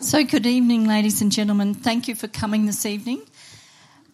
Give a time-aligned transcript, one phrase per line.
[0.00, 1.74] So, good evening, ladies and gentlemen.
[1.74, 3.20] Thank you for coming this evening.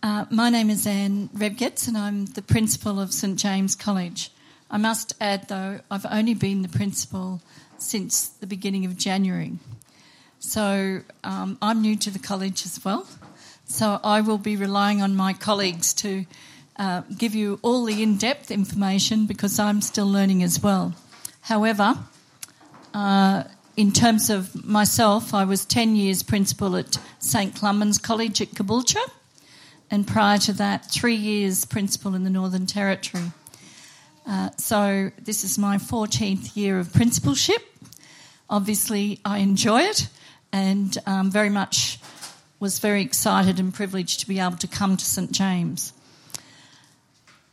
[0.02, 4.30] Uh, my name is Anne Rebgetz, and I'm the principal of St James College.
[4.70, 7.42] I must add, though, I've only been the principal
[7.76, 9.58] since the beginning of January.
[10.38, 13.06] So, um, I'm new to the college as well.
[13.66, 16.24] So, I will be relying on my colleagues to
[16.78, 20.94] uh, give you all the in depth information because I'm still learning as well.
[21.42, 21.98] However,
[22.94, 23.44] uh,
[23.76, 29.08] in terms of myself, I was 10 years principal at St Columban's College at Caboolture,
[29.90, 33.32] and prior to that, three years principal in the Northern Territory.
[34.26, 37.62] Uh, so, this is my 14th year of principalship.
[38.48, 40.08] Obviously, I enjoy it
[40.52, 41.98] and um, very much
[42.60, 45.92] was very excited and privileged to be able to come to St James.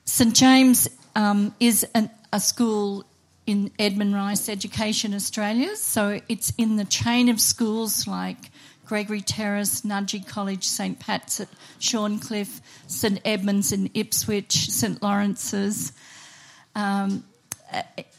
[0.05, 3.03] St James um, is an, a school
[3.51, 5.75] in Edmund Rice Education Australia.
[5.75, 8.37] So it's in the chain of schools like
[8.85, 15.91] Gregory Terrace, Nudgee College, St Pat's at Shorncliffe, St Edmunds in Ipswich, St Lawrence's.
[16.75, 17.25] Um,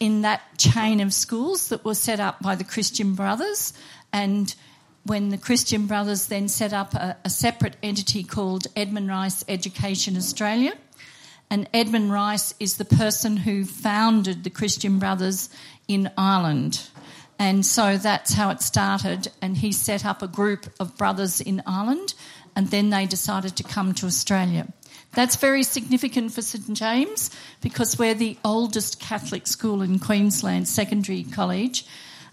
[0.00, 3.72] in that chain of schools that were set up by the Christian Brothers,
[4.12, 4.55] and
[5.05, 10.16] when the Christian Brothers then set up a, a separate entity called Edmund Rice Education
[10.16, 10.72] Australia,
[11.53, 15.50] and Edmund Rice is the person who founded the Christian Brothers
[15.86, 16.89] in Ireland.
[17.39, 19.31] And so that's how it started.
[19.42, 22.14] And he set up a group of brothers in Ireland,
[22.56, 24.67] and then they decided to come to Australia.
[25.14, 31.22] That's very significant for St James because we're the oldest Catholic school in Queensland, secondary
[31.22, 31.84] college,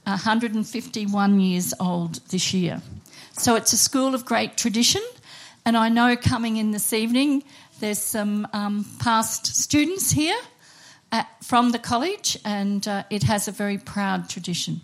[0.06, 2.82] 151 years old this year.
[3.34, 5.02] So it's a school of great tradition.
[5.66, 7.44] And I know coming in this evening,
[7.80, 10.38] there's some um, past students here
[11.12, 14.82] at, from the college, and uh, it has a very proud tradition.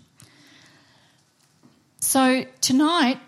[2.00, 3.18] So tonight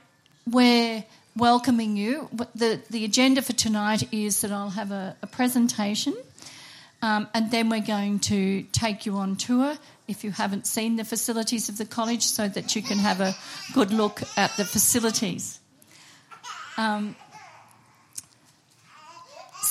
[0.51, 1.05] we're
[1.37, 2.29] welcoming you.
[2.55, 6.15] The, the agenda for tonight is that I'll have a, a presentation,
[7.03, 9.77] um, and then we're going to take you on tour
[10.09, 13.35] if you haven't seen the facilities of the college so that you can have a
[13.75, 15.61] good look at the facilities.
[16.79, 17.15] Um,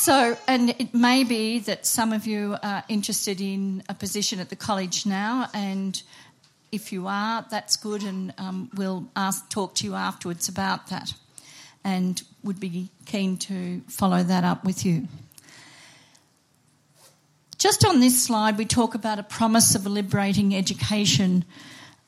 [0.08, 4.48] so, and it may be that some of you are interested in a position at
[4.48, 6.02] the college now, and
[6.72, 11.14] if you are, that's good, and um, we'll ask, talk to you afterwards about that,
[11.84, 15.10] and would be keen to follow that up with you.
[17.58, 21.44] Just on this slide, we talk about a promise of a liberating education.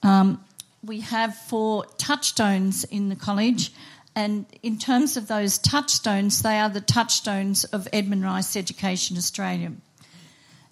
[0.04, 0.42] Um,
[0.82, 3.74] we have four touchstones in the college
[4.20, 9.72] and in terms of those touchstones, they are the touchstones of Edmund Rice Education Australia.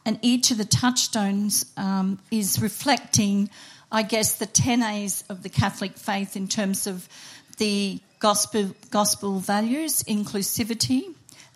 [0.06, 3.50] And each of the touchstones um, is reflecting,
[3.90, 7.08] I guess, the 10 A's of the Catholic faith in terms of
[7.56, 11.04] the gospel, gospel values, inclusivity,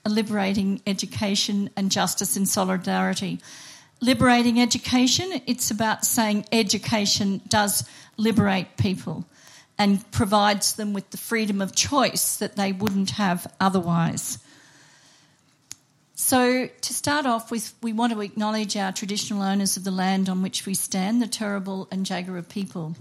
[0.07, 3.41] liberating education, and justice and solidarity.
[3.99, 7.83] Liberating education, it's about saying education does
[8.15, 9.25] liberate people
[9.81, 14.37] and provides them with the freedom of choice that they wouldn't have otherwise.
[16.13, 20.29] So, to start off with, we want to acknowledge our traditional owners of the land
[20.29, 22.95] on which we stand, the Turrbal and Jagera people.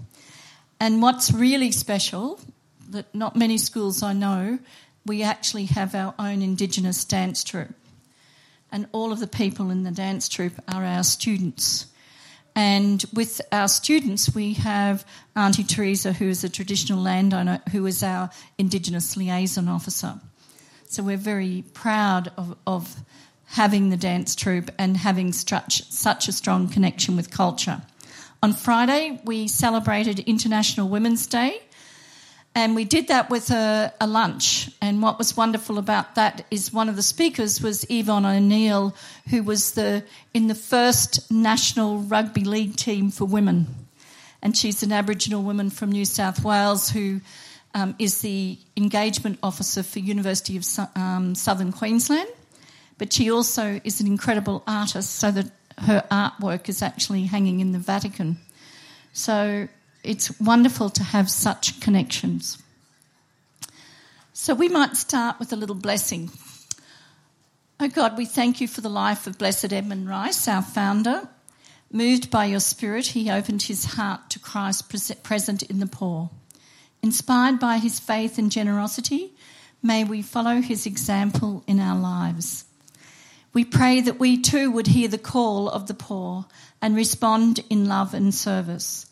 [0.79, 2.39] And what's really special,
[2.89, 4.57] that not many schools I know,
[5.05, 7.75] we actually have our own Indigenous dance troupe.
[8.71, 11.85] And all of the people in the dance troupe are our students.
[12.55, 18.03] And with our students, we have Auntie Teresa, who is a traditional landowner, who is
[18.03, 20.19] our Indigenous liaison officer.
[20.85, 22.95] So we're very proud of, of
[23.45, 27.81] having the dance troupe and having such, such a strong connection with culture.
[28.43, 31.61] On Friday, we celebrated International Women's Day,
[32.53, 34.69] and we did that with a, a, lunch.
[34.81, 38.93] And what was wonderful about that is one of the speakers was Yvonne O'Neill,
[39.29, 40.03] who was the
[40.33, 43.67] in the first national rugby league team for women.
[44.41, 47.21] And she's an Aboriginal woman from New South Wales who
[47.73, 50.65] um, is the engagement officer for University of
[50.95, 52.27] um, Southern Queensland.
[52.97, 57.71] But she also is an incredible artist, so that her artwork is actually hanging in
[57.71, 58.37] the Vatican.
[59.13, 59.67] So
[60.03, 62.57] it's wonderful to have such connections.
[64.33, 66.31] So we might start with a little blessing.
[67.79, 71.27] Oh God, we thank you for the life of Blessed Edmund Rice, our founder.
[71.91, 74.91] Moved by your Spirit, he opened his heart to Christ
[75.23, 76.29] present in the poor.
[77.03, 79.33] Inspired by his faith and generosity,
[79.83, 82.65] may we follow his example in our lives.
[83.53, 86.45] We pray that we too would hear the call of the poor
[86.81, 89.05] and respond in love and service.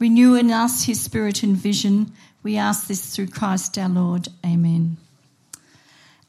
[0.00, 2.12] Renew in us his spirit and vision,
[2.42, 4.28] We ask this through Christ our Lord.
[4.44, 4.96] Amen.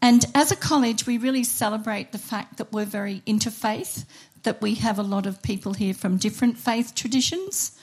[0.01, 4.03] And as a college, we really celebrate the fact that we're very interfaith,
[4.44, 7.79] that we have a lot of people here from different faith traditions.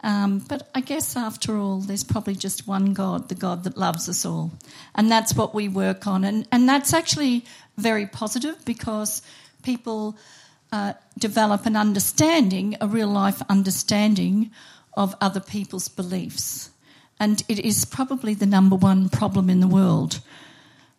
[0.00, 4.08] Um, but I guess after all, there's probably just one God, the God that loves
[4.08, 4.52] us all.
[4.94, 6.24] And that's what we work on.
[6.24, 7.44] And, and that's actually
[7.76, 9.20] very positive because
[9.62, 10.16] people
[10.72, 14.50] uh, develop an understanding, a real life understanding
[14.96, 16.70] of other people's beliefs.
[17.18, 20.20] And it is probably the number one problem in the world.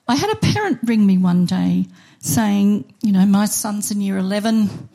[0.07, 1.85] I had a parent ring me one day
[2.19, 4.89] saying, you know, my son's in year 11.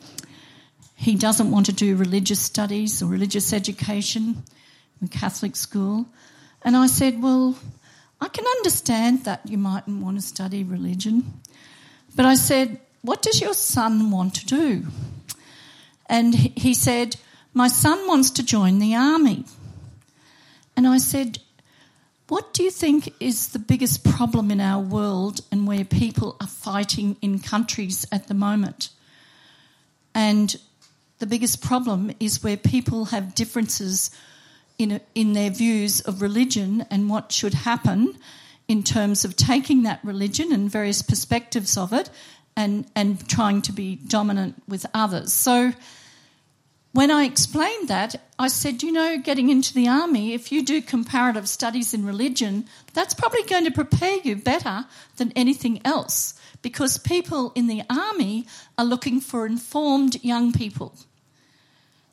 [0.95, 4.43] He doesn't want to do religious studies or religious education
[5.01, 6.07] in Catholic school.
[6.63, 7.57] And I said, well,
[8.19, 11.41] I can understand that you mightn't want to study religion.
[12.15, 14.85] But I said, what does your son want to do?
[16.07, 17.17] And he said,
[17.53, 19.45] my son wants to join the army.
[20.75, 21.39] And I said,
[22.27, 26.47] What do you think is the biggest problem in our world and where people are
[26.47, 28.89] fighting in countries at the moment?
[30.15, 30.55] And
[31.19, 34.11] the biggest problem is where people have differences
[34.77, 38.17] in, in their views of religion and what should happen
[38.67, 42.09] in terms of taking that religion and various perspectives of it
[42.55, 45.33] and, and trying to be dominant with others.
[45.33, 45.73] So
[46.93, 50.79] when I explained that, I said, you know, getting into the army, if you do
[50.79, 54.85] comparative studies in religion, that's probably going to prepare you better
[55.17, 58.45] than anything else because people in the army
[58.77, 60.95] are looking for informed young people.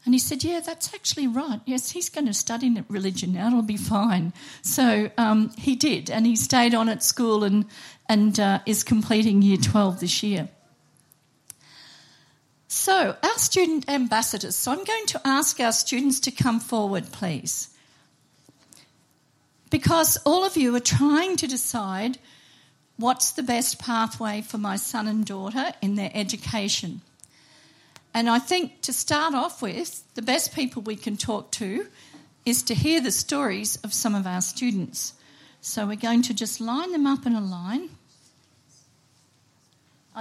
[0.06, 1.60] And he said, Yeah, that's actually right.
[1.66, 3.48] Yes, he's going to study religion now.
[3.48, 4.32] It'll be fine.
[4.62, 7.66] So um, he did, and he stayed on at school and,
[8.08, 10.48] and uh, is completing year 12 this year.
[12.72, 14.55] So, our student ambassadors.
[14.55, 17.69] So, I'm going to ask our students to come forward, please.
[19.70, 22.19] Because all of you are trying to decide
[22.96, 27.00] what's the best pathway for my son and daughter in their education.
[28.14, 31.88] And I think to start off with, the best people we can talk to
[32.46, 35.14] is to hear the stories of some of our students.
[35.61, 37.90] So we're going to just line them up in a line.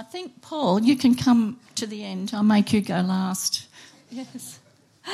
[0.00, 2.30] I think, Paul, you can come to the end.
[2.32, 3.66] I'll make you go last.
[4.10, 4.58] Yes.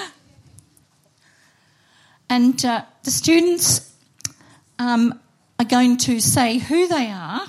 [2.31, 3.93] And uh, the students
[4.79, 5.19] um,
[5.59, 7.47] are going to say who they are,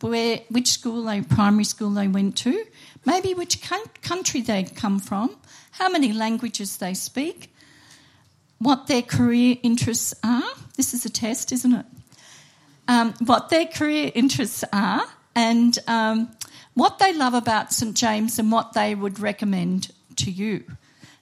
[0.00, 2.64] where, which school they, primary school they went to,
[3.04, 3.62] maybe which
[4.02, 5.36] country they come from,
[5.70, 7.54] how many languages they speak,
[8.58, 10.50] what their career interests are.
[10.76, 11.86] This is a test, isn't it?
[12.88, 15.04] Um, what their career interests are,
[15.36, 16.30] and um,
[16.74, 20.64] what they love about St James and what they would recommend to you.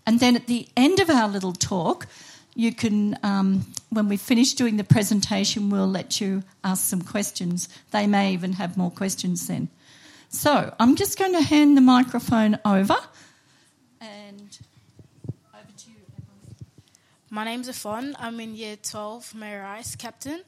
[0.06, 2.06] And then at the end of our little talk,
[2.54, 7.68] you can, um, when we finish doing the presentation, we'll let you ask some questions.
[7.90, 9.68] They may even have more questions then.
[10.28, 12.96] So I'm just going to hand the microphone over.
[14.00, 14.58] And
[15.54, 15.96] over to you.
[17.30, 18.16] My name's Afon.
[18.18, 20.42] I'm in year 12, Mary Rice, captain.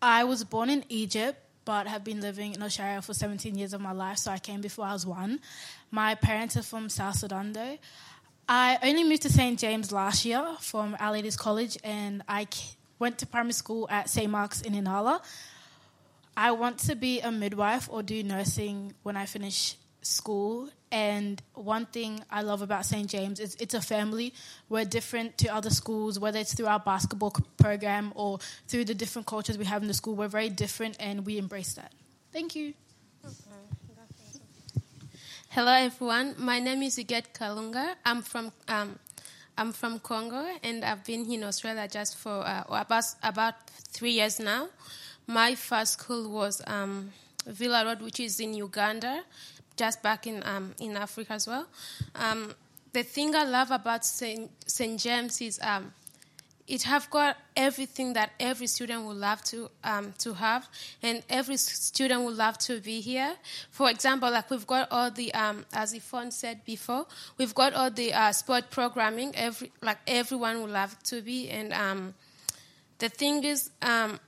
[0.00, 3.82] I was born in Egypt, but have been living in Australia for 17 years of
[3.82, 5.40] my life, so I came before I was one.
[5.90, 7.76] My parents are from South Sudan, though.
[8.48, 9.58] I only moved to St.
[9.58, 12.46] James last year from Our Lady's College, and I
[12.98, 14.30] went to primary school at St.
[14.30, 15.20] Mark's in Inala.
[16.36, 20.70] I want to be a midwife or do nursing when I finish school.
[20.92, 23.08] And one thing I love about St.
[23.10, 24.32] James is it's a family.
[24.68, 28.38] We're different to other schools, whether it's through our basketball program or
[28.68, 30.14] through the different cultures we have in the school.
[30.14, 31.92] We're very different and we embrace that.
[32.32, 32.74] Thank you.
[35.56, 36.34] Hello, everyone.
[36.36, 37.94] My name is Uget Kalunga.
[38.04, 38.98] I'm from um,
[39.56, 43.54] I'm from Congo, and I've been in Australia just for uh, about about
[43.88, 44.68] three years now.
[45.26, 47.10] My first school was um,
[47.46, 49.22] Villa Road, which is in Uganda,
[49.76, 51.66] just back in um, in Africa as well.
[52.14, 52.52] Um,
[52.92, 54.50] the thing I love about St.
[54.66, 54.98] St.
[54.98, 55.92] James is um,
[56.66, 60.68] it have got everything that every student would love to um, to have,
[61.02, 63.36] and every student would love to be here.
[63.70, 67.06] For example, like we've got all the um, as Yvonne said before,
[67.38, 69.34] we've got all the uh, sport programming.
[69.36, 72.14] Every like everyone would love to be, and um,
[72.98, 74.18] the thing is, um,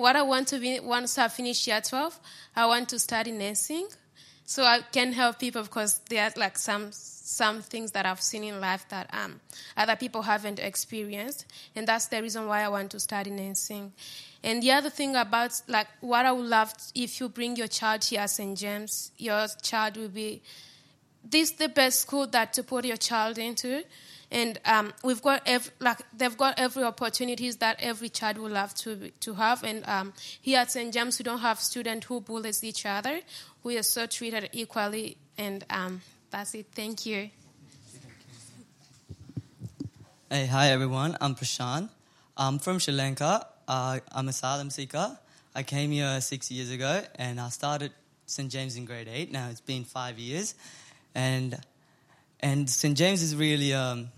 [0.00, 2.18] what I want to be once I finish year 12,
[2.56, 3.88] I want to study nursing.
[4.44, 8.42] So I can help people because there are like some some things that I've seen
[8.42, 9.40] in life that um,
[9.76, 13.92] other people haven't experienced, and that's the reason why I want to study nursing.
[14.42, 18.02] And the other thing about like what I would love if you bring your child
[18.02, 20.42] here at St James, your child will be
[21.22, 23.84] this the best school that to put your child into
[24.30, 28.74] and um, we've got every, like they've got every opportunities that every child would love
[28.74, 29.64] to to have.
[29.64, 33.20] And um, here at St James, we don't have students who bullies each other.
[33.62, 36.66] We are so treated equally, and um, that's it.
[36.72, 37.30] Thank you.
[40.30, 41.16] Hey, hi everyone.
[41.20, 41.88] I'm Prashant.
[42.36, 43.46] I'm from Sri Lanka.
[43.66, 45.18] Uh, I'm a asylum seeker.
[45.54, 47.92] I came here six years ago, and I started
[48.26, 49.32] St James in grade eight.
[49.32, 50.54] Now it's been five years,
[51.16, 51.58] and
[52.38, 54.08] and St James is really um,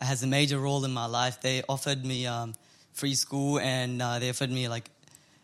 [0.00, 1.40] has a major role in my life.
[1.40, 2.54] They offered me um,
[2.92, 4.90] free school, and uh, they offered me like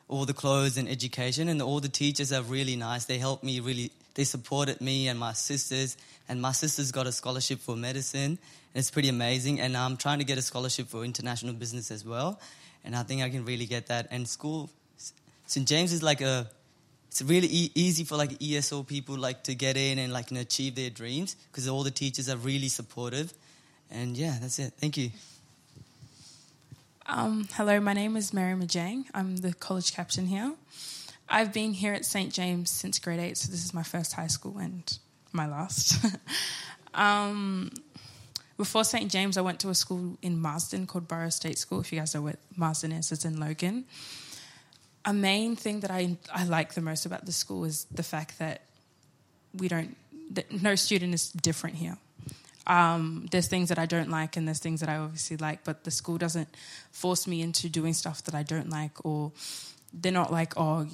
[0.09, 3.05] all the clothes and education, and all the teachers are really nice.
[3.05, 3.91] They helped me really.
[4.15, 5.97] They supported me and my sisters,
[6.29, 8.39] and my sisters got a scholarship for medicine
[8.77, 9.61] it's pretty amazing.
[9.61, 12.39] And I'm trying to get a scholarship for international business as well.
[12.85, 14.09] And I think I can really get that.
[14.11, 14.71] And school,
[15.47, 15.67] St.
[15.67, 16.47] James is like a,
[17.09, 20.41] it's really e- easy for like ESO people like to get in and like know,
[20.41, 23.33] achieve their dreams because all the teachers are really supportive.
[23.91, 24.75] And yeah, that's it.
[24.79, 25.11] Thank you.
[27.07, 29.05] Um, hello, my name is Mary Majang.
[29.15, 30.53] I'm the college captain here.
[31.29, 32.33] I've been here at St.
[32.33, 34.99] James since grade eight, so this is my first high school and
[35.33, 36.05] my last.
[36.95, 37.71] um,
[38.57, 39.11] before St.
[39.11, 41.81] James, I went to a school in Marsden called Borough State School.
[41.81, 43.85] If you guys know what Marsden is, it's in Logan.
[45.05, 48.39] A main thing that I, I like the most about the school is the fact
[48.39, 48.63] that
[49.55, 49.97] we don't,
[50.31, 51.99] that no student is different here.
[52.67, 55.85] Um, there's things that I don't like and there's things that I obviously like, but
[55.85, 56.49] the school doesn't
[56.91, 59.33] force me into doing stuff that I don't like, or
[59.93, 60.87] they're not like, oh,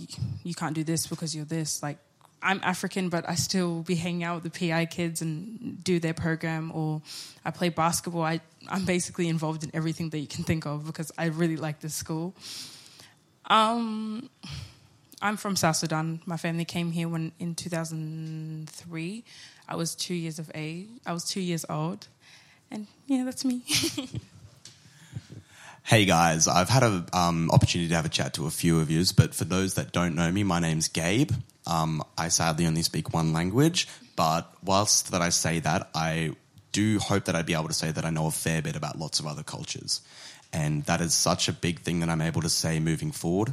[0.45, 1.83] you can't do this because you're this.
[1.83, 1.99] Like,
[2.43, 6.15] I'm African, but I still be hanging out with the PI kids and do their
[6.15, 7.01] program, or
[7.45, 8.23] I play basketball.
[8.23, 11.81] I, I'm basically involved in everything that you can think of because I really like
[11.81, 12.35] this school.
[13.47, 14.29] Um,
[15.21, 16.21] I'm from South Sudan.
[16.27, 19.25] My family came here when in 2003.
[19.73, 20.87] I was two years of age.
[21.07, 22.07] I was two years old,
[22.71, 23.63] and yeah, that's me.
[25.85, 28.89] Hey guys, I've had an um, opportunity to have a chat to a few of
[28.89, 31.33] you, but for those that don't know me, my name's Gabe.
[31.67, 36.37] Um, I sadly only speak one language, but whilst that I say that, I
[36.71, 38.97] do hope that I'd be able to say that I know a fair bit about
[38.97, 40.03] lots of other cultures.
[40.53, 43.53] And that is such a big thing that I'm able to say moving forward.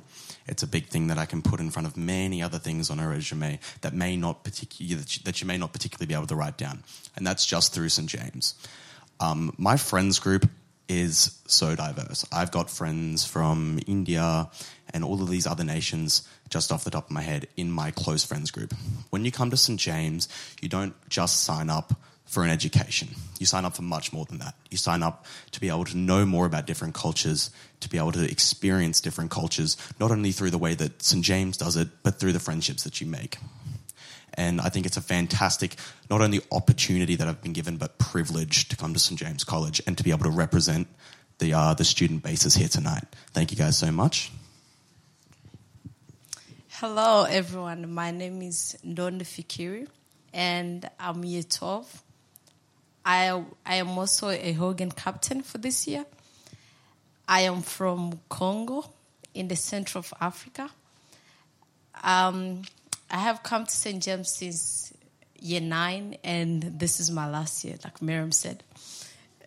[0.49, 2.99] It's a big thing that I can put in front of many other things on
[2.99, 6.83] a resume that may not that you may not particularly be able to write down,
[7.15, 8.55] and that's just through St James.
[9.19, 10.49] Um, my friends group
[10.87, 12.25] is so diverse.
[12.31, 14.49] I've got friends from India
[14.91, 17.91] and all of these other nations just off the top of my head in my
[17.91, 18.73] close friends group.
[19.11, 19.79] When you come to St.
[19.79, 20.27] James,
[20.61, 21.93] you don't just sign up
[22.29, 23.09] for an education.
[23.39, 24.53] You sign up for much more than that.
[24.69, 28.11] You sign up to be able to know more about different cultures, to be able
[28.11, 31.25] to experience different cultures, not only through the way that St.
[31.25, 33.37] James does it, but through the friendships that you make.
[34.35, 35.75] And I think it's a fantastic,
[36.07, 39.19] not only opportunity that I've been given, but privilege to come to St.
[39.19, 40.87] James College and to be able to represent
[41.39, 43.05] the, uh, the student bases here tonight.
[43.33, 44.31] Thank you guys so much.
[46.69, 47.91] Hello, everyone.
[47.91, 49.87] My name is Ndonde Fikiri,
[50.31, 52.03] and I'm year 12.
[53.05, 56.05] I, I am also a Hogan captain for this year.
[57.27, 58.85] I am from Congo
[59.33, 60.69] in the center of Africa.
[62.03, 62.63] Um,
[63.09, 64.01] I have come to St.
[64.01, 64.93] James since
[65.39, 68.63] year nine, and this is my last year, like Miriam said.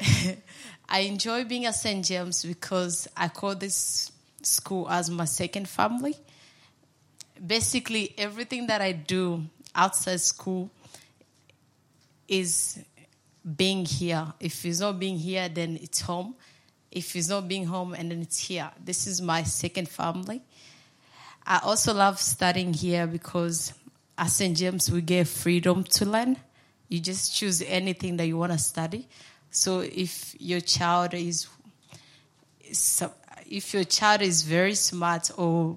[0.88, 2.04] I enjoy being at St.
[2.04, 4.10] James because I call this
[4.42, 6.16] school as my second family.
[7.44, 9.44] Basically, everything that I do
[9.74, 10.70] outside school
[12.28, 12.78] is
[13.56, 14.32] being here.
[14.40, 16.34] If it's not being here, then it's home.
[16.90, 18.70] If it's not being home, and then it's here.
[18.84, 20.42] This is my second family.
[21.46, 23.72] I also love studying here because
[24.16, 24.56] at St.
[24.56, 26.36] James we get freedom to learn.
[26.88, 29.08] You just choose anything that you want to study.
[29.50, 31.48] So if your child is
[33.50, 35.76] if your child is very smart or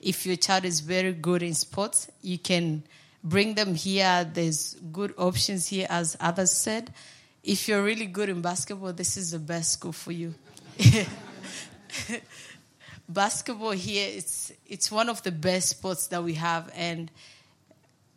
[0.00, 2.82] if your child is very good in sports, you can
[3.22, 4.28] bring them here.
[4.32, 6.92] There's good options here, as others said.
[7.42, 10.34] If you're really good in basketball, this is the best school for you.
[13.08, 17.10] basketball here it's it's one of the best sports that we have and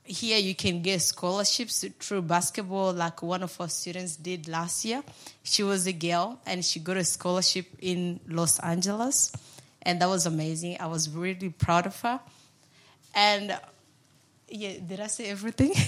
[0.04, 5.04] here you can get scholarships through basketball like one of our students did last year
[5.44, 9.34] she was a girl and she got a scholarship in los angeles
[9.82, 12.20] and that was amazing i was really proud of her
[13.16, 13.58] and
[14.50, 15.74] yeah did i say everything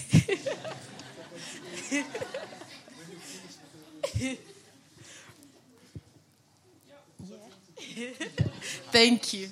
[8.92, 9.48] Thank you.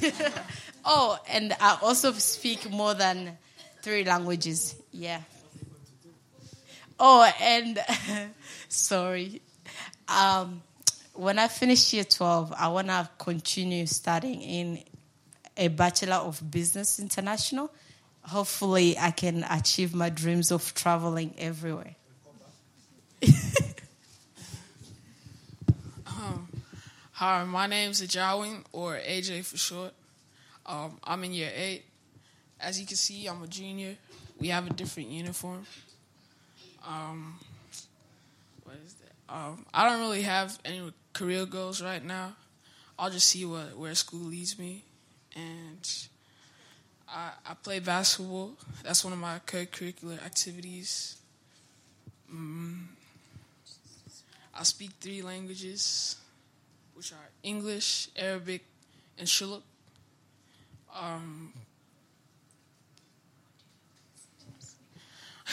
[0.84, 3.36] oh, and I also speak more than
[3.82, 4.76] three languages.
[4.92, 5.20] Yeah.
[6.98, 7.78] Oh, and
[8.68, 9.42] sorry.
[10.08, 10.62] Um,
[11.14, 14.80] when I finish year 12, I want to continue studying in
[15.56, 17.70] a Bachelor of Business International.
[18.26, 21.94] Hopefully, I can achieve my dreams of traveling everywhere.
[27.16, 29.92] Hi, my name's Ajawin, or AJ for short.
[30.66, 31.84] Um, I'm in year eight.
[32.58, 33.96] As you can see, I'm a junior.
[34.40, 35.64] We have a different uniform.
[36.86, 37.38] Um,
[38.64, 39.32] what is that?
[39.34, 42.34] Um, I don't really have any career goals right now.
[42.98, 44.82] I'll just see what where school leads me,
[45.36, 46.08] and
[47.14, 48.54] I, I play basketball.
[48.82, 51.16] That's one of my co-curricular activities.
[52.34, 52.86] Mm,
[54.52, 56.16] I speak three languages
[56.94, 58.64] which are English, Arabic,
[59.16, 59.62] and Shilluk.
[61.00, 61.52] Um,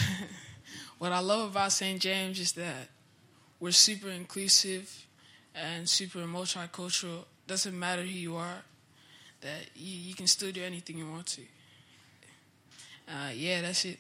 [0.98, 2.02] what I love about St.
[2.02, 2.90] James is that
[3.60, 5.06] we're super inclusive
[5.54, 7.26] and super multicultural.
[7.46, 8.64] Doesn't matter who you are,
[9.42, 11.42] that you, you can still do anything you want to.
[13.08, 14.00] Uh, yeah, that's it.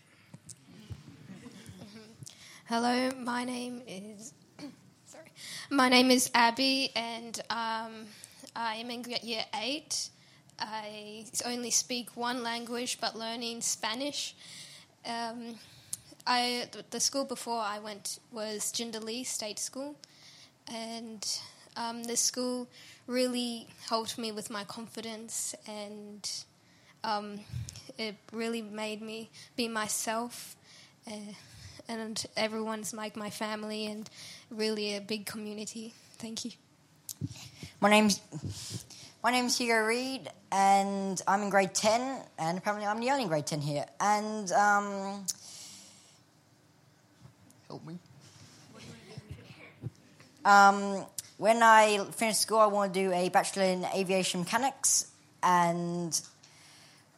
[2.65, 4.33] Hello, my name is
[5.05, 5.25] sorry,
[5.69, 8.07] my name is Abby, and um,
[8.55, 10.10] I am in year eight.
[10.57, 14.36] I only speak one language, but learning Spanish.
[15.05, 15.55] Um,
[16.25, 19.95] I the school before I went was Jindalee State School,
[20.71, 21.27] and
[21.75, 22.67] um, this school
[23.07, 26.29] really helped me with my confidence, and
[27.03, 27.39] um,
[27.97, 30.55] it really made me be myself.
[31.07, 31.33] Uh,
[31.87, 34.09] and everyone's like my family and
[34.49, 35.93] really a big community.
[36.17, 36.51] Thank you.
[37.79, 38.21] My name's
[39.23, 43.45] my name's Hugo Reed, and I'm in grade ten, and apparently I'm the only grade
[43.45, 43.85] ten here.
[43.99, 45.25] And um,
[47.67, 47.97] help me.
[50.43, 51.05] Um,
[51.41, 55.12] when I finish school, I want to do a bachelor in aviation mechanics.
[55.41, 56.21] And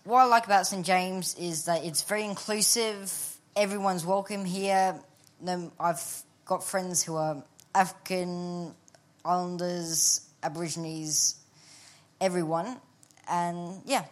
[0.06, 3.12] what I like about St James is that it's very inclusive
[3.54, 4.96] everyone's welcome here.
[5.78, 7.44] I've got friends who are
[7.76, 8.74] African,
[9.26, 11.36] Islanders, Aborigines,
[12.22, 12.78] everyone,
[13.30, 14.06] and yeah.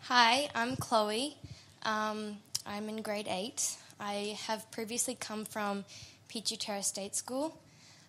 [0.00, 1.36] Hi, I'm Chloe.
[1.84, 3.76] Um, I'm in grade eight.
[4.00, 5.84] I have previously come from
[6.34, 7.56] Petrie Terrace State School.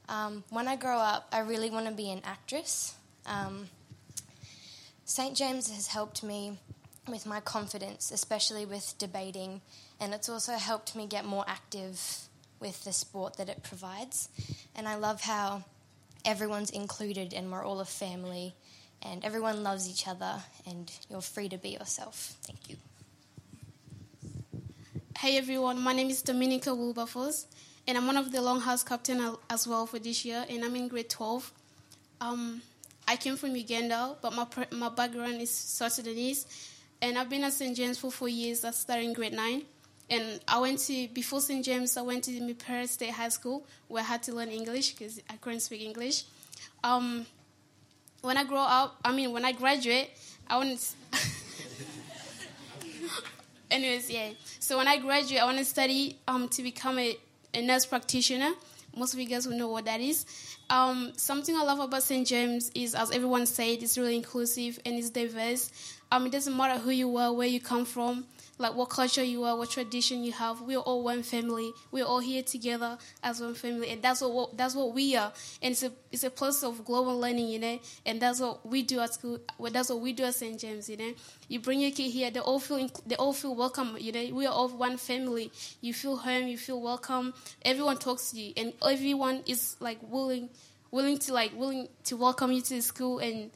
[0.09, 2.95] Um, when I grow up, I really want to be an actress.
[3.27, 3.67] Um,
[5.05, 5.37] St.
[5.37, 6.57] James has helped me
[7.07, 9.61] with my confidence, especially with debating,
[9.99, 12.01] and it's also helped me get more active
[12.59, 14.29] with the sport that it provides.
[14.75, 15.63] And I love how
[16.25, 18.55] everyone's included and we're all a family
[19.03, 22.33] and everyone loves each other and you're free to be yourself.
[22.41, 22.77] Thank you.
[25.19, 27.45] Hey everyone, my name is Dominica Wilberforce
[27.87, 30.87] and I'm one of the Longhouse captain as well for this year and I'm in
[30.87, 31.51] grade 12.
[32.21, 32.61] Um,
[33.07, 36.45] I came from Uganda, but my, my background is South Sudanese
[37.01, 37.75] and I've been at St.
[37.75, 38.65] James for four years.
[38.65, 39.63] I started in grade nine.
[40.09, 41.65] And I went to, before St.
[41.65, 45.19] James, I went to Milpera State High School where I had to learn English because
[45.29, 46.23] I couldn't speak English.
[46.83, 47.25] Um,
[48.21, 50.11] when I grow up, I mean, when I graduate,
[50.47, 51.19] I want to.
[53.71, 54.29] Anyways, yeah.
[54.59, 57.17] So when I graduate, I want to study um, to become a,
[57.55, 58.51] a nurse practitioner.
[58.95, 60.25] Most of you guys will know what that is.
[60.69, 62.25] Um, something I love about St.
[62.25, 65.71] James is, as everyone said, it's really inclusive and it's diverse.
[66.11, 68.25] Um, it doesn't matter who you are, where you come from,
[68.57, 70.61] like what culture you are, what tradition you have.
[70.61, 71.71] We're all one family.
[71.91, 75.31] We're all here together as one family, and that's what that's what we are.
[75.61, 77.79] And it's a it's a place of global learning, you know.
[78.05, 79.39] And that's what we do at school.
[79.71, 80.59] That's what we do at St.
[80.59, 81.13] James, you know.
[81.47, 83.97] You bring your kid here, they all feel they all feel welcome.
[83.99, 85.51] You know, we are all one family.
[85.81, 87.33] You feel home, you feel welcome.
[87.63, 90.49] Everyone talks to you, and everyone is like willing
[90.91, 93.51] willing to like willing to welcome you to the school and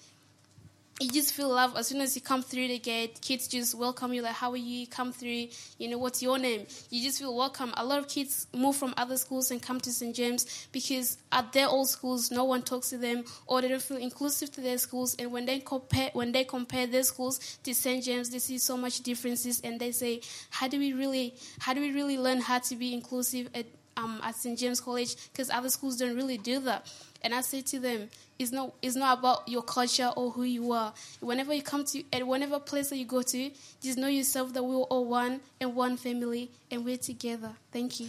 [1.00, 3.20] you just feel love as soon as you come through the gate.
[3.22, 4.86] Kids just welcome you, like, how are you?
[4.86, 6.68] Come through, you know, what's your name?
[6.90, 7.74] You just feel welcome.
[7.78, 10.14] A lot of kids move from other schools and come to St.
[10.14, 13.98] James because at their old schools, no one talks to them or they don't feel
[13.98, 15.16] inclusive to their schools.
[15.18, 18.04] And when they compare, when they compare their schools to St.
[18.04, 21.80] James, they see so much differences and they say, how do we really, how do
[21.80, 24.60] we really learn how to be inclusive at, um, at St.
[24.60, 25.16] James College?
[25.32, 26.92] Because other schools don't really do that.
[27.22, 28.10] And I say to them,
[28.40, 30.94] it's not, it's not about your culture or who you are.
[31.20, 34.64] Whenever you come to, and whenever place that you go to, just know yourself that
[34.64, 37.52] we're all one and one family and we're together.
[37.74, 38.08] Thank you.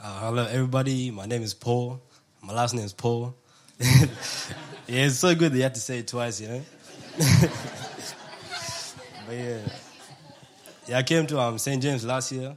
[0.00, 1.10] Uh, hello, everybody.
[1.10, 2.00] My name is Paul.
[2.42, 3.34] My last name is Paul.
[3.80, 4.06] yeah,
[4.86, 6.62] it's so good that you have to say it twice, you know?
[9.26, 9.58] but yeah.
[10.86, 11.82] Yeah, I came to um, St.
[11.82, 12.56] James last year.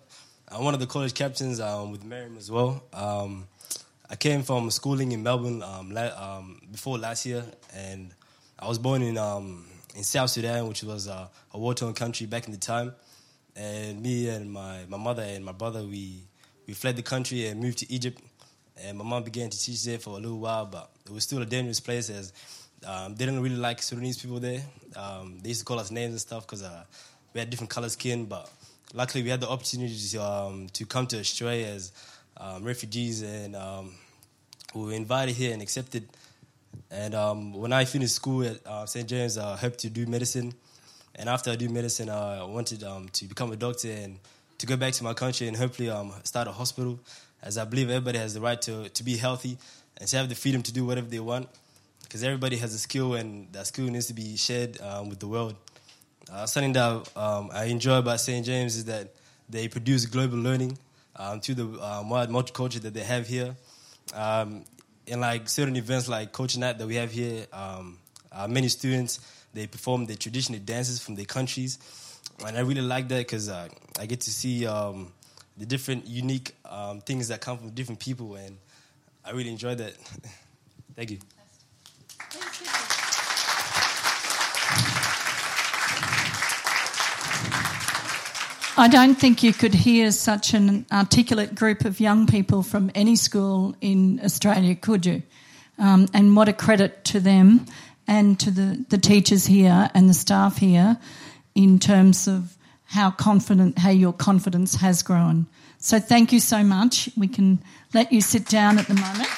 [0.51, 2.83] I'm one of the college captains um, with Miriam as well.
[2.93, 3.47] Um,
[4.11, 7.45] I came from schooling in Melbourne um, la- um, before last year,
[7.75, 8.11] and
[8.57, 12.45] I was born in um, in South Sudan, which was uh, a war-torn country back
[12.45, 12.95] in the time.
[13.55, 16.23] And me and my, my mother and my brother, we
[16.65, 18.19] we fled the country and moved to Egypt.
[18.81, 21.41] And my mom began to teach there for a little while, but it was still
[21.41, 22.33] a dangerous place as
[22.87, 24.61] um, they didn't really like Sudanese people there.
[24.95, 26.83] Um, they used to call us names and stuff because uh,
[27.33, 28.25] we had different color skin.
[28.25, 28.49] But
[28.93, 31.91] luckily, we had the opportunity to um, to come to Australia as
[32.39, 33.93] um, refugees, and um,
[34.73, 36.07] we were invited here and accepted.
[36.91, 39.07] And um, when I finished school at uh, St.
[39.07, 40.53] James, I hoped to do medicine.
[41.15, 44.19] And after I do medicine, I wanted um, to become a doctor and
[44.59, 46.99] to go back to my country and hopefully um, start a hospital,
[47.41, 49.57] as I believe everybody has the right to, to be healthy
[49.97, 51.49] and to have the freedom to do whatever they want,
[52.03, 55.27] because everybody has a skill and that skill needs to be shared um, with the
[55.27, 55.55] world.
[56.31, 58.45] Uh, something that um, I enjoy about St.
[58.45, 59.13] James is that
[59.49, 60.77] they produce global learning
[61.19, 63.55] um, through the um, wide multicultural that they have here.
[64.13, 64.63] Um,
[65.05, 67.97] in like certain events like Culture Night that we have here, um,
[68.31, 69.19] uh, many students
[69.53, 71.79] they perform their traditional dances from their countries,
[72.45, 73.67] and I really like that because uh,
[73.99, 75.11] I get to see um,
[75.57, 78.57] the different unique um, things that come from different people, and
[79.25, 79.93] I really enjoy that.
[80.95, 81.19] Thank you.
[88.79, 93.17] I don't think you could hear such an articulate group of young people from any
[93.17, 95.21] school in Australia, could you?
[95.77, 97.65] Um, and what a credit to them
[98.07, 100.97] and to the, the teachers here and the staff here
[101.55, 105.47] in terms of how confident, how your confidence has grown.
[105.79, 107.09] So thank you so much.
[107.17, 107.61] We can
[107.93, 109.29] let you sit down at the moment.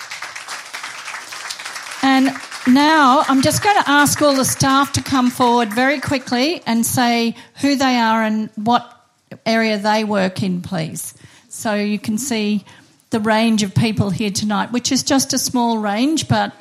[2.04, 6.62] And now I'm just going to ask all the staff to come forward very quickly
[6.68, 9.00] and say who they are and what
[9.46, 11.14] area they work in, please.
[11.50, 12.64] So you can see
[13.10, 16.54] the range of people here tonight, which is just a small range, but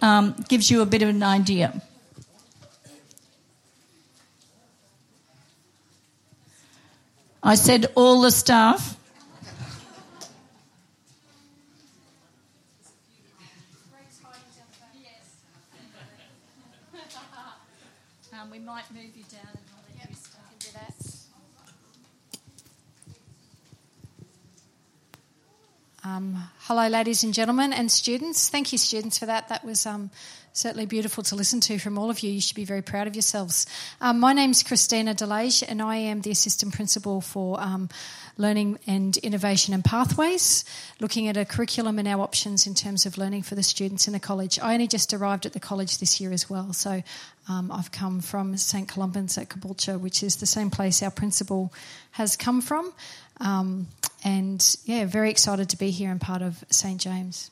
[0.00, 1.82] um, gives you a bit of an idea.
[7.42, 8.96] I said all the staff.
[18.40, 20.38] Um, we might move you down and I'll let you start.
[26.08, 28.48] Um, hello, ladies and gentlemen, and students.
[28.48, 29.48] Thank you, students, for that.
[29.48, 30.10] That was um,
[30.54, 32.30] certainly beautiful to listen to from all of you.
[32.30, 33.66] You should be very proud of yourselves.
[34.00, 37.90] Um, my name's Christina Delage, and I am the assistant principal for um,
[38.38, 40.64] Learning and Innovation and Pathways,
[40.98, 44.14] looking at a curriculum and our options in terms of learning for the students in
[44.14, 44.58] the college.
[44.58, 47.02] I only just arrived at the college this year as well, so
[47.50, 51.70] um, I've come from St Columban's at Caboolture, which is the same place our principal
[52.12, 52.94] has come from.
[53.40, 53.88] Um,
[54.24, 57.50] and yeah, very excited to be here and part of St James.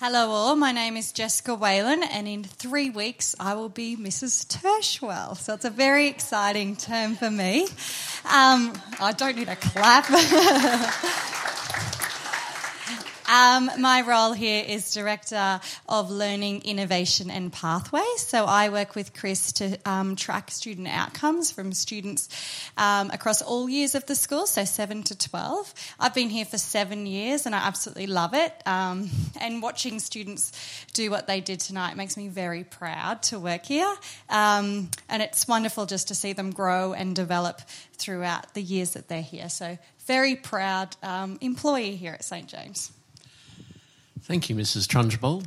[0.00, 0.54] Hello, all.
[0.54, 4.46] My name is Jessica Whalen, and in three weeks I will be Mrs.
[4.46, 5.36] Tershwell.
[5.36, 7.64] So it's a very exciting term for me.
[8.24, 10.04] Um, I don't need a clap.
[13.28, 18.20] Um, my role here is Director of Learning, Innovation and Pathways.
[18.20, 22.30] So I work with Chris to um, track student outcomes from students
[22.78, 25.74] um, across all years of the school, so 7 to 12.
[26.00, 28.66] I've been here for seven years and I absolutely love it.
[28.66, 30.52] Um, and watching students
[30.94, 33.94] do what they did tonight makes me very proud to work here.
[34.30, 37.60] Um, and it's wonderful just to see them grow and develop
[37.92, 39.50] throughout the years that they're here.
[39.50, 42.90] So very proud um, employee here at St James.
[44.28, 44.86] Thank you, Mrs.
[44.86, 45.42] Trunchbull.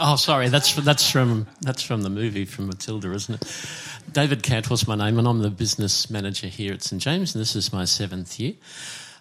[0.00, 3.70] Oh, sorry, that's that's from that's from the movie from Matilda, isn't it?
[4.10, 7.54] David Cantwell's my name, and I'm the business manager here at St James, and this
[7.54, 8.54] is my seventh year.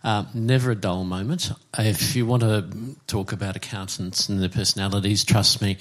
[0.03, 1.51] Uh, never a dull moment.
[1.77, 5.77] If you want to talk about accountants and their personalities, trust me,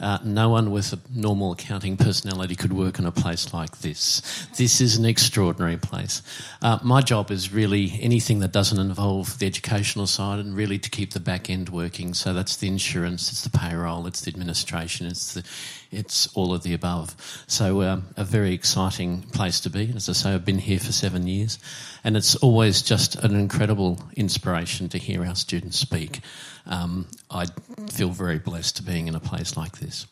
[0.00, 4.46] uh, no one with a normal accounting personality could work in a place like this.
[4.56, 6.22] This is an extraordinary place.
[6.62, 10.90] Uh, my job is really anything that doesn't involve the educational side and really to
[10.90, 12.14] keep the back end working.
[12.14, 15.44] So that's the insurance, it's the payroll, it's the administration, it's the
[15.90, 17.16] it's all of the above.
[17.46, 19.92] So um, a very exciting place to be.
[19.94, 21.58] As I say, I've been here for seven years,
[22.04, 26.20] and it's always just an incredible inspiration to hear our students speak.
[26.66, 27.46] Um, I
[27.90, 30.06] feel very blessed to being in a place like this.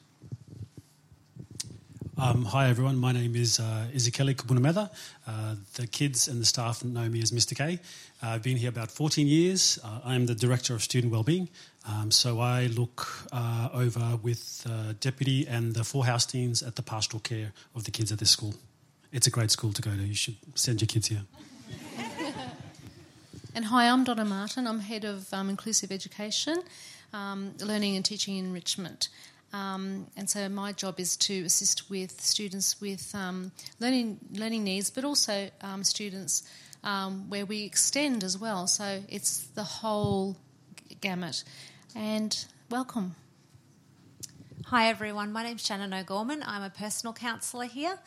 [2.18, 4.90] Um, hi everyone, my name is uh, Izzy Kubunameda.
[5.26, 7.54] Uh, the kids and the staff know me as Mr.
[7.54, 7.78] K.
[8.22, 9.78] Uh, I've been here about 14 years.
[9.84, 11.50] Uh, I am the Director of Student Wellbeing.
[11.86, 16.76] Um, so I look uh, over with uh, Deputy and the four house teams at
[16.76, 18.54] the pastoral care of the kids at this school.
[19.12, 20.02] It's a great school to go to.
[20.02, 21.22] You should send your kids here.
[23.54, 24.66] And hi, I'm Donna Martin.
[24.66, 26.62] I'm head of um, inclusive education,
[27.12, 29.08] um, learning and teaching enrichment.
[29.52, 34.90] Um, and so my job is to assist with students with um, learning learning needs,
[34.90, 36.42] but also um, students
[36.86, 38.66] um, where we extend as well.
[38.66, 40.36] So it's the whole
[41.02, 41.44] gamut.
[41.94, 43.16] And welcome.
[44.66, 46.42] Hi everyone, my name's Shannon O'Gorman.
[46.44, 47.98] I'm a personal counsellor here.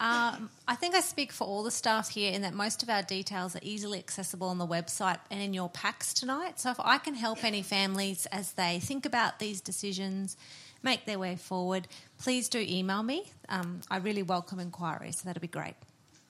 [0.00, 3.02] Um, I think I speak for all the staff here in that most of our
[3.02, 6.58] details are easily accessible on the website and in your packs tonight.
[6.58, 10.36] So if I can help any families as they think about these decisions,
[10.82, 11.86] make their way forward,
[12.18, 13.30] please do email me.
[13.48, 15.76] Um, I really welcome inquiries, so that'd be great.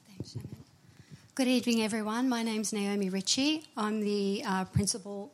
[0.06, 0.61] Thanks, Shannon.
[1.34, 2.28] Good evening, everyone.
[2.28, 3.64] My name's Naomi Ritchie.
[3.74, 5.32] I'm the uh, principal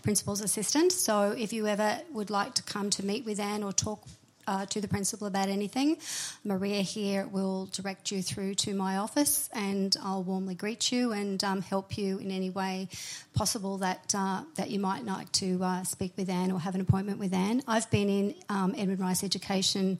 [0.00, 0.92] principal's assistant.
[0.92, 4.04] So if you ever would like to come to meet with Anne or talk
[4.46, 5.96] uh, to the principal about anything,
[6.44, 11.42] Maria here will direct you through to my office and I'll warmly greet you and
[11.42, 12.88] um, help you in any way
[13.34, 16.80] possible that, uh, that you might like to uh, speak with Anne or have an
[16.80, 17.62] appointment with Anne.
[17.66, 19.98] I've been in um, Edmund Rice Education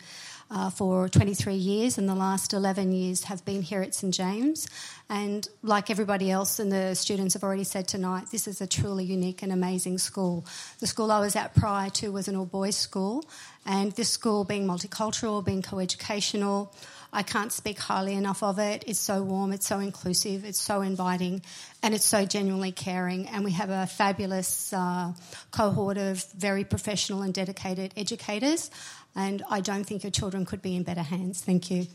[0.53, 4.69] uh, for 23 years, and the last 11 years have been here at St James.
[5.09, 9.05] And like everybody else, and the students have already said tonight, this is a truly
[9.05, 10.45] unique and amazing school.
[10.81, 13.25] The school I was at prior to was an all boys school,
[13.65, 16.75] and this school being multicultural, being co-educational,
[17.15, 18.85] I can't speak highly enough of it.
[18.87, 21.43] It's so warm, it's so inclusive, it's so inviting,
[21.83, 23.29] and it's so genuinely caring.
[23.29, 25.13] And we have a fabulous uh,
[25.51, 28.71] cohort of very professional and dedicated educators
[29.15, 31.41] and I don't think your children could be in better hands.
[31.43, 31.87] Thank you.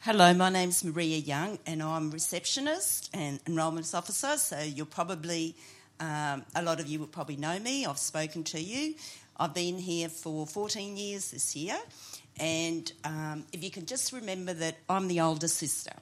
[0.00, 4.36] Hello, my name's Maria Young, and I'm receptionist and enrolment officer.
[4.36, 5.56] So you'll probably,
[5.98, 7.86] um, a lot of you will probably know me.
[7.86, 8.94] I've spoken to you.
[9.36, 11.76] I've been here for 14 years this year,
[12.38, 15.92] and um, if you can just remember that I'm the older sister.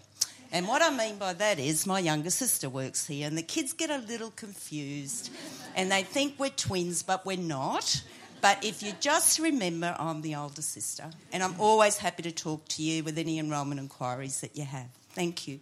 [0.53, 3.73] And what I mean by that is my younger sister works here, and the kids
[3.73, 5.31] get a little confused
[5.75, 8.03] and they think we're twins, but we're not.
[8.45, 12.69] But if you just remember, I'm the older sister, and I'm always happy to talk
[12.69, 14.85] to you with any enrolment inquiries that you have.
[15.15, 15.61] Thank you.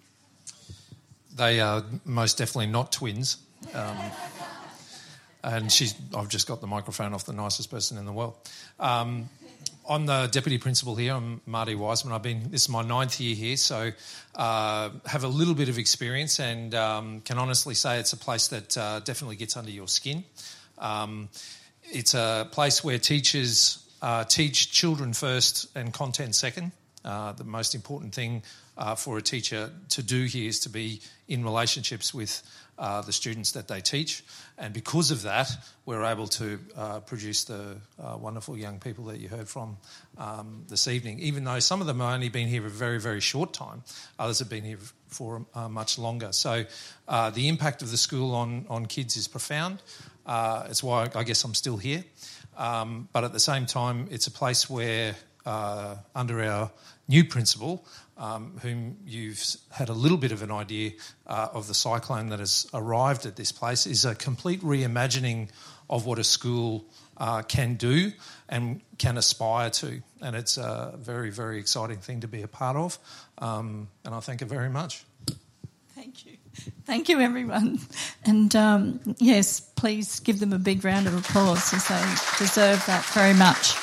[1.36, 3.36] They are most definitely not twins.
[3.72, 3.96] Um,
[5.44, 8.34] and she's, I've just got the microphone off the nicest person in the world.
[8.80, 9.28] Um,
[9.88, 11.14] I'm the deputy principal here.
[11.14, 12.12] I'm Marty Wiseman.
[12.12, 13.92] I've been this is my ninth year here, so
[14.34, 18.48] uh, have a little bit of experience and um, can honestly say it's a place
[18.48, 20.24] that uh, definitely gets under your skin.
[20.78, 21.28] Um,
[21.92, 26.72] it's a place where teachers uh, teach children first and content second.
[27.04, 28.42] Uh, the most important thing
[28.78, 32.42] uh, for a teacher to do here is to be in relationships with
[32.78, 34.24] uh, the students that they teach.
[34.56, 35.50] And because of that,
[35.84, 39.76] we're able to uh, produce the uh, wonderful young people that you heard from
[40.16, 41.18] um, this evening.
[41.18, 43.82] Even though some of them have only been here a very, very short time,
[44.18, 44.78] others have been here
[45.08, 46.32] for much longer.
[46.32, 46.64] So
[47.06, 49.82] the impact of the school on, on kids is profound.
[50.26, 52.04] Uh, it's why I guess I'm still here.
[52.56, 55.14] Um, but at the same time, it's a place where,
[55.46, 56.70] uh, under our
[57.08, 57.84] new principal,
[58.16, 60.92] um, whom you've had a little bit of an idea
[61.26, 65.48] uh, of the cyclone that has arrived at this place, is a complete reimagining
[65.88, 66.84] of what a school
[67.16, 68.12] uh, can do
[68.48, 70.02] and can aspire to.
[70.20, 72.98] And it's a very, very exciting thing to be a part of.
[73.38, 75.04] Um, and I thank you very much.
[75.94, 76.41] Thank you.
[76.84, 77.80] Thank you, everyone.
[78.24, 83.04] And um, yes, please give them a big round of applause as they deserve that
[83.12, 83.74] very much.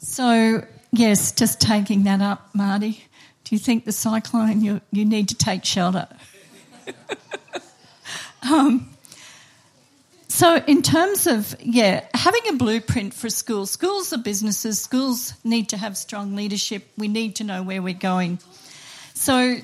[0.00, 3.04] So, yes, just taking that up, Marty.
[3.44, 6.08] Do you think the cyclone, you, you need to take shelter?
[8.42, 8.90] um,
[10.38, 15.70] so, in terms of, yeah, having a blueprint for schools, schools are businesses, schools need
[15.70, 18.38] to have strong leadership, we need to know where we're going.
[19.14, 19.56] So,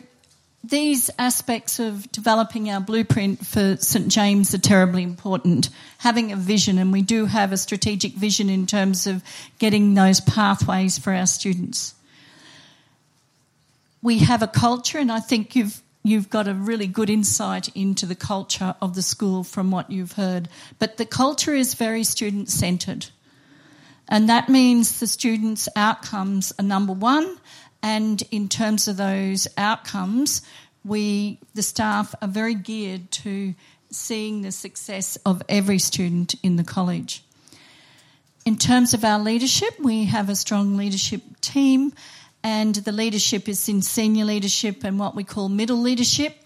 [0.64, 5.68] these aspects of developing our blueprint for St James are terribly important.
[5.98, 9.22] Having a vision, and we do have a strategic vision in terms of
[9.60, 11.94] getting those pathways for our students.
[14.02, 18.06] We have a culture, and I think you've you've got a really good insight into
[18.06, 20.48] the culture of the school from what you've heard.
[20.78, 23.06] But the culture is very student centred.
[24.06, 27.38] And that means the students' outcomes are number one.
[27.82, 30.42] And in terms of those outcomes,
[30.84, 33.54] we, the staff, are very geared to
[33.90, 37.24] seeing the success of every student in the college.
[38.44, 41.94] In terms of our leadership, we have a strong leadership team
[42.44, 46.36] and the leadership is in senior leadership and what we call middle leadership.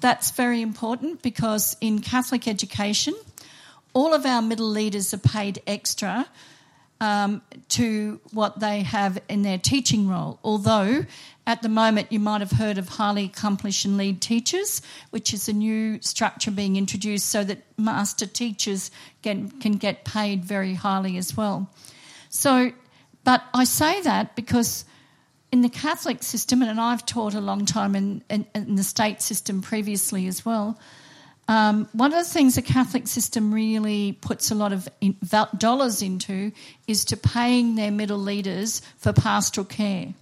[0.00, 3.14] That's very important because in Catholic education,
[3.92, 6.26] all of our middle leaders are paid extra
[7.00, 10.38] um, to what they have in their teaching role.
[10.44, 11.04] Although
[11.48, 15.48] at the moment you might have heard of highly accomplished and lead teachers, which is
[15.48, 18.92] a new structure being introduced so that master teachers
[19.24, 21.68] can, can get paid very highly as well.
[22.28, 22.70] So,
[23.24, 24.84] but I say that because
[25.54, 29.22] in the Catholic system, and I've taught a long time in, in, in the state
[29.22, 30.80] system previously as well,
[31.46, 35.16] um, one of the things the Catholic system really puts a lot of in,
[35.56, 36.50] dollars into
[36.88, 40.12] is to paying their middle leaders for pastoral care.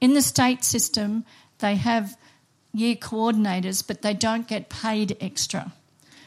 [0.00, 1.24] In the state system,
[1.60, 2.16] they have
[2.72, 5.72] year coordinators, but they don't get paid extra.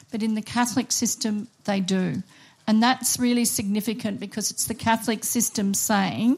[0.09, 2.23] But in the Catholic system, they do.
[2.65, 6.37] And that's really significant because it's the Catholic system saying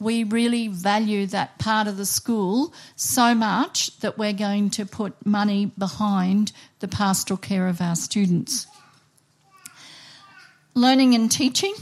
[0.00, 5.14] we really value that part of the school so much that we're going to put
[5.26, 8.66] money behind the pastoral care of our students.
[10.74, 11.74] Learning and teaching,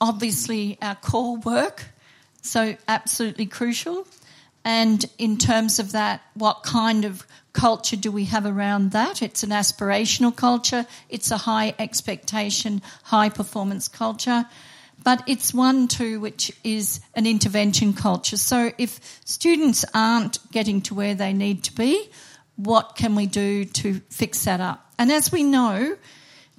[0.00, 1.84] obviously our core work,
[2.42, 4.06] so absolutely crucial.
[4.64, 9.22] And in terms of that, what kind of culture do we have around that?
[9.22, 14.46] It's an aspirational culture, it's a high expectation, high performance culture
[15.02, 18.36] but it's one too which is an intervention culture.
[18.36, 22.10] So if students aren't getting to where they need to be,
[22.56, 24.92] what can we do to fix that up?
[24.98, 25.96] And as we know,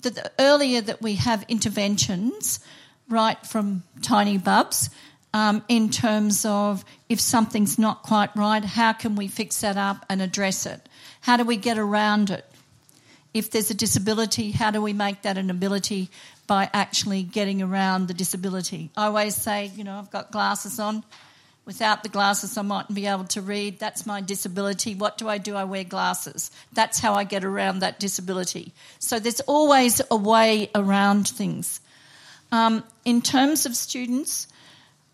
[0.01, 2.59] that the earlier that we have interventions,
[3.07, 4.89] right from tiny bubs,
[5.33, 10.05] um, in terms of if something's not quite right, how can we fix that up
[10.09, 10.89] and address it?
[11.21, 12.45] How do we get around it?
[13.33, 16.09] If there's a disability, how do we make that an ability
[16.51, 18.89] by actually getting around the disability.
[18.97, 21.01] I always say, you know, I've got glasses on.
[21.63, 23.79] Without the glasses, I mightn't be able to read.
[23.79, 24.93] That's my disability.
[24.93, 25.55] What do I do?
[25.55, 26.51] I wear glasses.
[26.73, 28.73] That's how I get around that disability.
[28.99, 31.79] So there's always a way around things.
[32.51, 34.47] Um, in terms of students,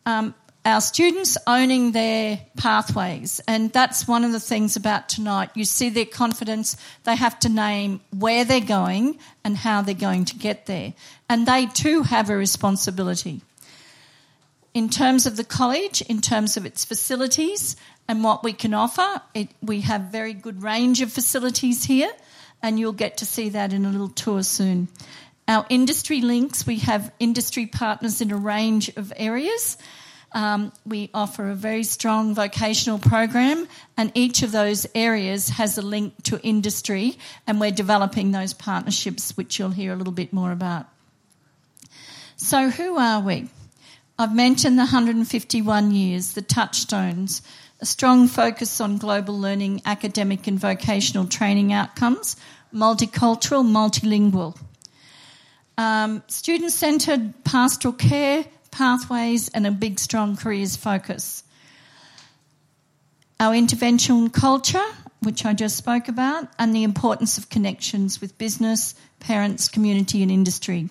[0.08, 0.34] um,
[0.68, 3.40] our students owning their pathways.
[3.48, 5.50] And that's one of the things about tonight.
[5.56, 6.76] You see their confidence,
[7.06, 10.94] they have to name where they're going and how they're going to get there.
[11.30, 13.40] And they too have a responsibility.
[14.74, 17.78] In terms of the college, in terms of its facilities
[18.10, 22.12] and what we can offer, it, we have very good range of facilities here,
[22.62, 24.90] and you'll get to see that in a little tour soon.
[25.48, 29.78] Our industry links, we have industry partners in a range of areas.
[30.38, 35.82] Um, we offer a very strong vocational program, and each of those areas has a
[35.82, 40.52] link to industry, and we're developing those partnerships, which you'll hear a little bit more
[40.52, 40.86] about.
[42.36, 43.50] So, who are we?
[44.20, 47.42] I've mentioned the 151 years, the touchstones,
[47.82, 52.36] a strong focus on global learning, academic and vocational training outcomes,
[52.72, 54.56] multicultural, multilingual.
[55.80, 61.44] Um, student centred pastoral care, pathways, and a big, strong careers focus.
[63.40, 64.86] Our intervention culture,
[65.22, 70.32] which I just spoke about, and the importance of connections with business, parents, community, and
[70.32, 70.90] industry.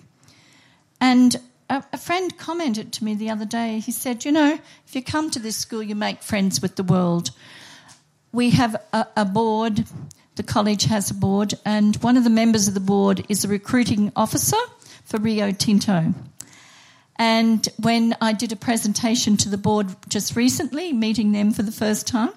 [1.01, 1.35] And
[1.69, 5.03] a, a, friend commented to me the other day, he said, You know, if you
[5.03, 7.31] come to this school, you make friends with the world.
[8.31, 9.85] We have a, a board,
[10.35, 13.47] the college has a board, and one of the members of the board is a
[13.47, 14.57] recruiting officer
[15.03, 16.13] for Rio Tinto.
[17.19, 21.71] And when I did a presentation to the board just recently, meeting them for the
[21.71, 22.31] first time,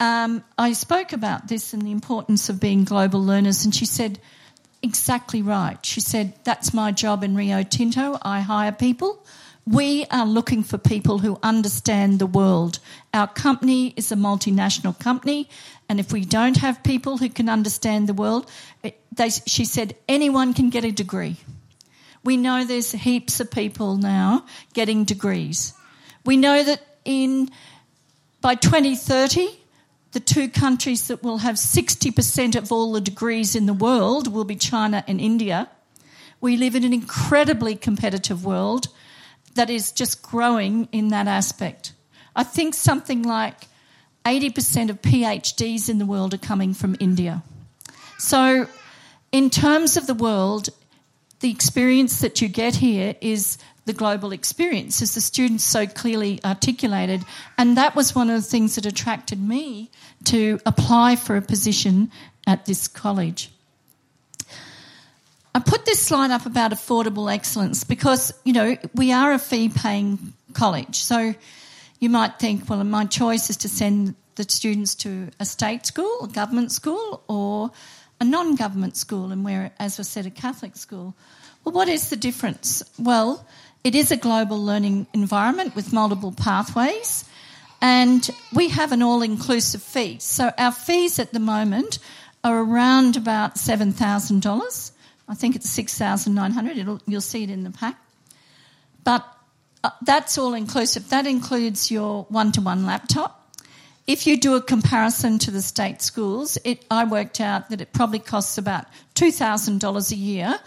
[0.00, 3.64] um, I spoke about this and the importance of being global learners.
[3.64, 4.18] And she said,
[4.84, 5.84] exactly right.
[5.84, 8.18] She said, That's my job in Rio Tinto.
[8.22, 9.24] I hire people.
[9.66, 12.80] We are looking for people who understand the world.
[13.14, 15.48] Our company is a multinational company,
[15.88, 18.50] and if we don't have people who can understand the world,
[18.82, 21.36] it, they, she said, anyone can get a degree.
[22.24, 25.74] We know there's heaps of people now getting degrees.
[26.24, 27.50] We know that in
[28.40, 29.48] by 2030,
[30.12, 34.44] the two countries that will have 60% of all the degrees in the world will
[34.44, 35.68] be China and India.
[36.40, 38.88] We live in an incredibly competitive world
[39.54, 41.92] that is just growing in that aspect.
[42.36, 43.68] I think something like
[44.24, 47.42] 80% of PhDs in the world are coming from India.
[48.18, 48.68] So,
[49.32, 50.68] in terms of the world,
[51.44, 56.40] the experience that you get here is the global experience, as the students so clearly
[56.42, 57.22] articulated.
[57.58, 59.90] And that was one of the things that attracted me
[60.24, 62.10] to apply for a position
[62.46, 63.52] at this college.
[65.54, 69.68] I put this slide up about affordable excellence because, you know, we are a fee
[69.68, 70.96] paying college.
[70.96, 71.34] So
[72.00, 76.24] you might think, well, my choice is to send the students to a state school,
[76.24, 77.70] a government school, or
[78.20, 81.14] a non government school, and we're, as I said, a Catholic school.
[81.64, 82.82] Well, what is the difference?
[82.98, 83.46] Well,
[83.82, 87.24] it is a global learning environment with multiple pathways,
[87.80, 90.18] and we have an all inclusive fee.
[90.20, 91.98] So our fees at the moment
[92.42, 94.92] are around about $7,000.
[95.26, 97.98] I think it's 6900 You'll see it in the pack.
[99.04, 99.26] But
[99.82, 101.10] uh, that's all inclusive.
[101.10, 103.43] That includes your one to one laptop.
[104.06, 107.92] If you do a comparison to the state schools, it, I worked out that it
[107.92, 108.84] probably costs about
[109.14, 110.58] $2,000 a year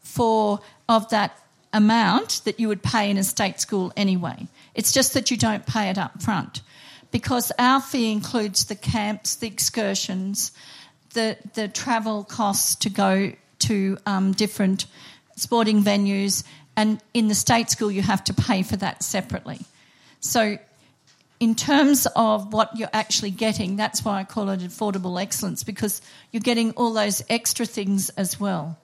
[0.00, 1.38] for of that
[1.74, 4.46] amount that you would pay in a state school anyway.
[4.74, 6.62] It's just that you don't pay it up front
[7.10, 10.52] because our fee includes the camps, the excursions,
[11.12, 14.86] the the travel costs to go to um, different
[15.36, 16.44] sporting venues,
[16.76, 19.60] and in the state school you have to pay for that separately.
[20.20, 20.58] So,
[21.44, 26.00] in terms of what you're actually getting, that's why I call it affordable excellence because
[26.32, 28.78] you're getting all those extra things as well.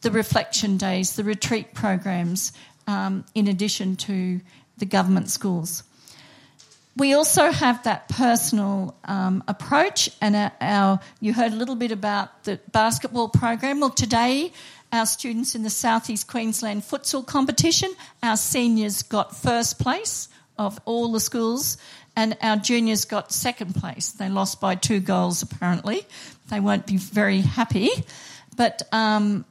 [0.00, 2.52] The reflection days, the retreat programs,
[2.88, 4.40] um, in addition to
[4.78, 5.84] the government schools
[6.96, 11.92] we also have that personal um, approach, and our, our, you heard a little bit
[11.92, 13.78] about the basketball program.
[13.78, 14.50] Well, today
[14.92, 20.28] our students in the Southeast Queensland futsal competition, our seniors got first place
[20.58, 21.78] of all the schools,
[22.16, 24.10] and our juniors got second place.
[24.12, 26.06] They lost by two goals, apparently.
[26.50, 27.90] They won't be very happy,
[28.56, 29.44] but um,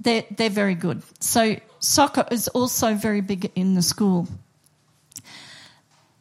[0.00, 1.02] they're, they're very good.
[1.20, 4.26] So, soccer is also very big in the school.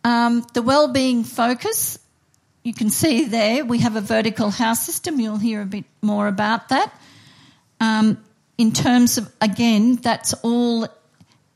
[0.03, 1.97] Um, the well-being focus,
[2.63, 5.19] you can see there we have a vertical house system.
[5.19, 6.93] You'll hear a bit more about that.
[7.79, 8.23] Um,
[8.57, 10.87] in terms of again, that's all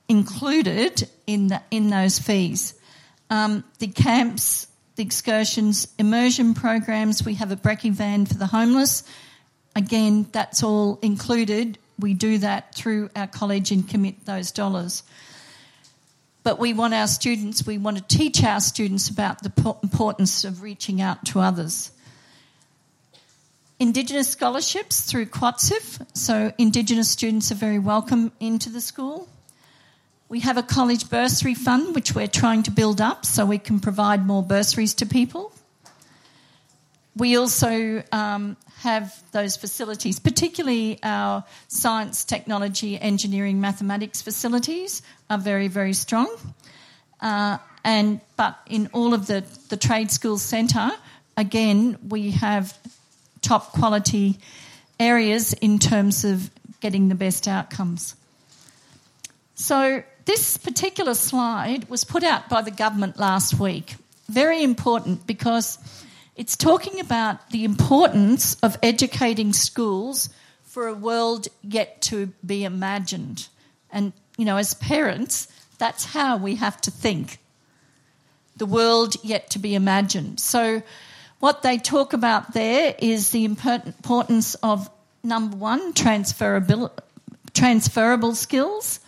[0.07, 2.73] included in the, in those fees.
[3.29, 7.25] Um, the camps, the excursions, immersion programs.
[7.25, 9.03] We have a brekkie van for the homeless.
[9.75, 11.77] Again, that's all included.
[11.99, 15.03] We do that through our college and commit those dollars
[16.47, 19.51] but we want our students, we want to teach our students about the
[19.83, 21.91] importance of reaching out to others.
[23.81, 29.27] Indigenous scholarships through QATSIF, so Indigenous students are very welcome into the school.
[30.29, 33.79] We have a college bursary fund which we're trying to build up so we can
[33.79, 35.53] provide more bursaries to people.
[37.15, 45.69] We also um, have those facilities, particularly our science, technology, engineering, mathematics facilities are very,
[45.69, 46.35] very strong.
[47.21, 50.91] Uh, and but in all of the the trade schools centre,
[51.37, 52.77] again we have
[53.41, 54.37] top quality
[54.99, 56.51] areas in terms of
[56.81, 58.15] getting the best outcomes.
[59.55, 63.95] So this particular slide was put out by the government last week.
[64.27, 65.79] Very important because
[66.35, 70.29] it's talking about the importance of educating schools
[70.63, 73.47] for a world yet to be imagined.
[73.89, 75.47] And, you know, as parents,
[75.77, 77.39] that's how we have to think.
[78.57, 80.41] The world yet to be imagined.
[80.41, 80.83] So,
[81.39, 84.89] what they talk about there is the importance of
[85.23, 86.91] number one, transferable,
[87.53, 88.99] transferable skills.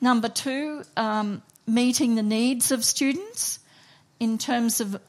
[0.00, 3.58] Number two, um, meeting the needs of students
[4.20, 5.00] in terms of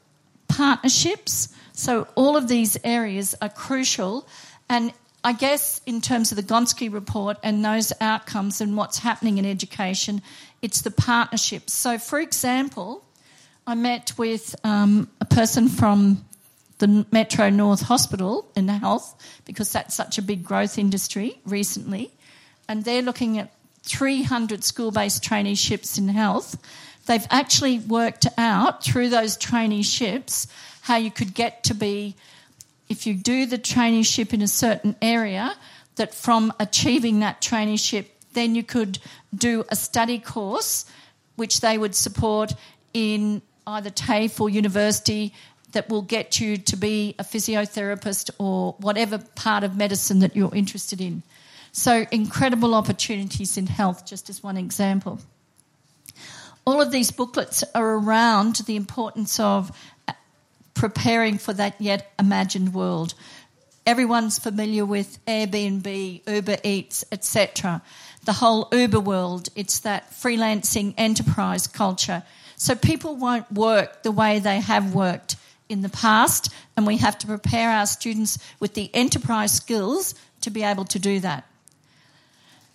[0.48, 1.48] partnerships.
[1.72, 4.26] So all of these areas are crucial.
[4.68, 9.38] And I guess in terms of the Gonski report and those outcomes and what's happening
[9.38, 10.22] in education,
[10.62, 11.72] it's the partnerships.
[11.72, 13.04] So, for example,
[13.66, 16.24] I met with um, a person from
[16.78, 19.14] the Metro North Hospital in health
[19.44, 22.10] because that's such a big growth industry recently,
[22.68, 23.52] and they're looking at
[23.82, 26.56] 300 school based traineeships in health
[27.06, 30.46] they've actually worked out through those traineeships
[30.82, 32.14] how you could get to be,
[32.88, 35.54] if you do the traineeship in a certain area,
[35.96, 38.98] that from achieving that traineeship, then you could
[39.34, 40.86] do a study course
[41.36, 42.52] which they would support
[42.94, 45.34] in either TAFE or university
[45.72, 50.54] that will get you to be a physiotherapist or whatever part of medicine that you're
[50.54, 51.22] interested in.
[51.72, 55.20] So, incredible opportunities in health, just as one example
[56.70, 60.12] all of these booklets are around the importance of uh,
[60.74, 63.14] preparing for that yet imagined world.
[63.86, 67.82] Everyone's familiar with Airbnb, Uber Eats, etc.
[68.24, 72.22] The whole Uber world, it's that freelancing enterprise culture.
[72.56, 75.36] So people won't work the way they have worked
[75.68, 80.50] in the past, and we have to prepare our students with the enterprise skills to
[80.50, 81.49] be able to do that.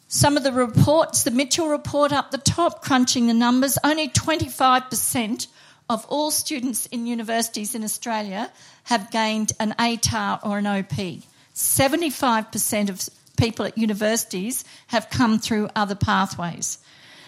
[0.07, 5.47] Some of the reports, the Mitchell report up the top, crunching the numbers, only 25%
[5.89, 8.51] of all students in universities in Australia
[8.83, 11.23] have gained an ATAR or an OP.
[11.53, 16.77] 75% of people at universities have come through other pathways.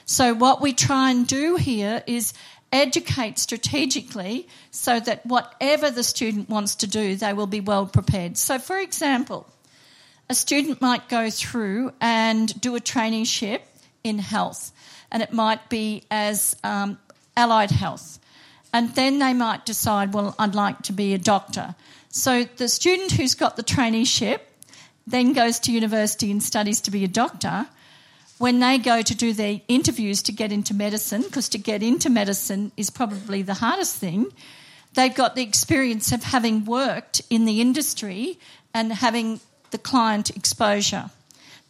[0.06, 2.34] So, what we try and do here is
[2.72, 8.38] educate strategically so that whatever the student wants to do, they will be well prepared.
[8.38, 9.48] So, for example,
[10.30, 13.62] a student might go through and do a traineeship
[14.04, 14.72] in health,
[15.12, 16.98] and it might be as um,
[17.36, 18.20] allied health.
[18.74, 21.76] And then they might decide, well, I'd like to be a doctor.
[22.10, 24.40] So the student who's got the traineeship
[25.06, 27.68] then goes to university and studies to be a doctor.
[28.38, 32.10] When they go to do their interviews to get into medicine, because to get into
[32.10, 34.28] medicine is probably the hardest thing,
[34.94, 38.38] they've got the experience of having worked in the industry
[38.74, 39.40] and having
[39.72, 41.10] the client exposure.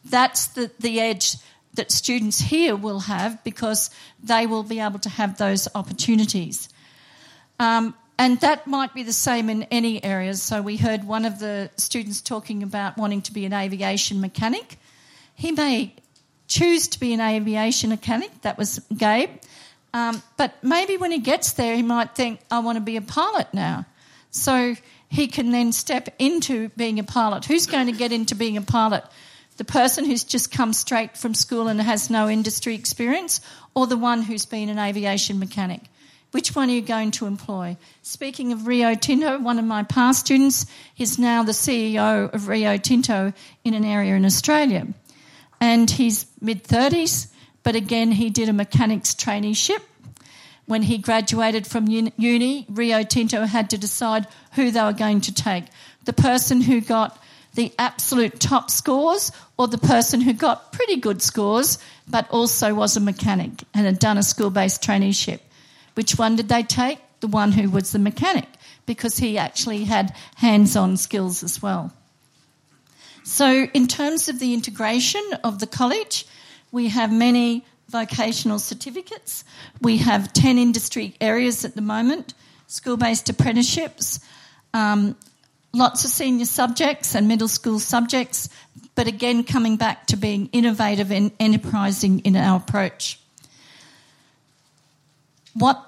[0.06, 1.36] That's the, the edge
[1.74, 3.90] that students here will have because
[4.24, 6.70] they will be able to have those opportunities.
[7.60, 10.42] Um, and that might be the same in any areas.
[10.42, 14.78] So we heard one of the students talking about wanting to be an aviation mechanic.
[15.36, 15.94] He may
[16.48, 19.30] choose to be an aviation mechanic, that was Gabe.
[19.94, 23.02] Um, but maybe when he gets there, he might think, I want to be a
[23.02, 23.86] pilot now.
[24.32, 24.76] So
[25.10, 27.46] he can then step into being a pilot.
[27.46, 29.04] Who's going to get into being a pilot?
[29.58, 33.42] The person who's just come straight from school and has no industry experience,
[33.74, 35.82] or the one who's been an aviation mechanic?
[36.32, 37.78] Which one are you going to employ?
[38.04, 40.66] Speaking of Rio Tinto, one of my past students
[40.98, 43.34] is now the CEO of Rio Tinto
[43.64, 44.88] in an area in Australia.
[45.62, 47.32] And he's mid 30s,
[47.64, 49.82] but again, he did a mechanics traineeship.
[50.68, 55.34] When he graduated from uni, Rio Tinto had to decide who they were going to
[55.34, 55.64] take
[56.04, 57.22] the person who got
[57.56, 62.96] the absolute top scores or the person who got pretty good scores but also was
[62.96, 65.40] a mechanic and had done a school based traineeship.
[65.96, 67.00] Which one did they take?
[67.20, 68.48] The one who was the mechanic
[68.86, 71.92] because he actually had hands on skills as well.
[73.24, 76.26] So, in terms of the integration of the college,
[76.72, 79.44] we have many vocational certificates.
[79.82, 82.34] We have 10 industry areas at the moment,
[82.68, 84.20] school based apprenticeships,
[84.74, 85.16] um,
[85.74, 88.50] lots of senior subjects and middle school subjects,
[88.96, 93.20] but again, coming back to being innovative and enterprising in our approach.
[95.54, 95.84] What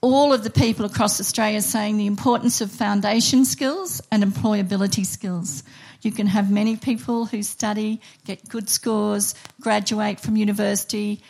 [0.00, 5.04] all of the people across Australia are saying the importance of foundation skills and employability
[5.04, 5.64] skills.
[6.02, 11.20] You can have many people who study, get good scores, graduate from university,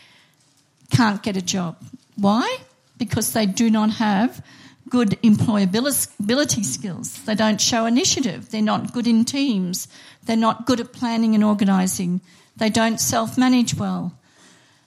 [0.90, 1.76] can't get a job.
[2.16, 2.58] Why?
[2.96, 4.44] Because they do not have
[4.88, 7.22] good employability skills.
[7.24, 8.50] They don't show initiative.
[8.50, 9.88] They're not good in teams.
[10.24, 12.20] They're not good at planning and organising.
[12.56, 14.18] They don't self manage well.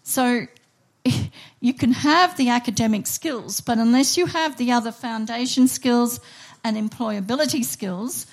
[0.03, 0.47] So
[1.61, 6.19] you can have the academic skills, but unless you have the other foundation skills
[6.63, 8.27] and employability skills,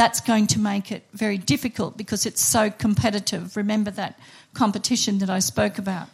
[0.00, 3.54] that's going to make it very difficult because it's so competitive.
[3.54, 4.18] Remember that
[4.54, 6.08] competition that I spoke about.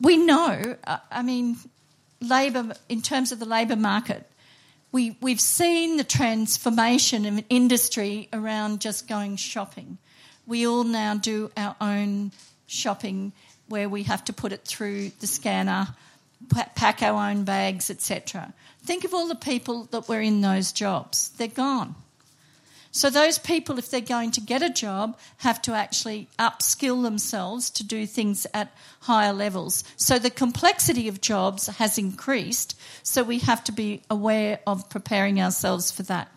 [0.00, 1.56] We know, uh, I mean,
[2.20, 4.28] labour, in terms of the labour market,
[4.90, 9.98] we, we've seen the transformation of industry around just going shopping.
[10.44, 12.32] We all now do our own
[12.66, 13.32] shopping
[13.68, 15.86] where we have to put it through the scanner,
[16.74, 18.52] pack our own bags, etc.
[18.82, 21.28] Think of all the people that were in those jobs.
[21.38, 21.94] They're gone.
[22.96, 27.68] So, those people, if they're going to get a job, have to actually upskill themselves
[27.70, 28.70] to do things at
[29.00, 29.82] higher levels.
[29.96, 35.40] So, the complexity of jobs has increased, so we have to be aware of preparing
[35.40, 36.30] ourselves for that.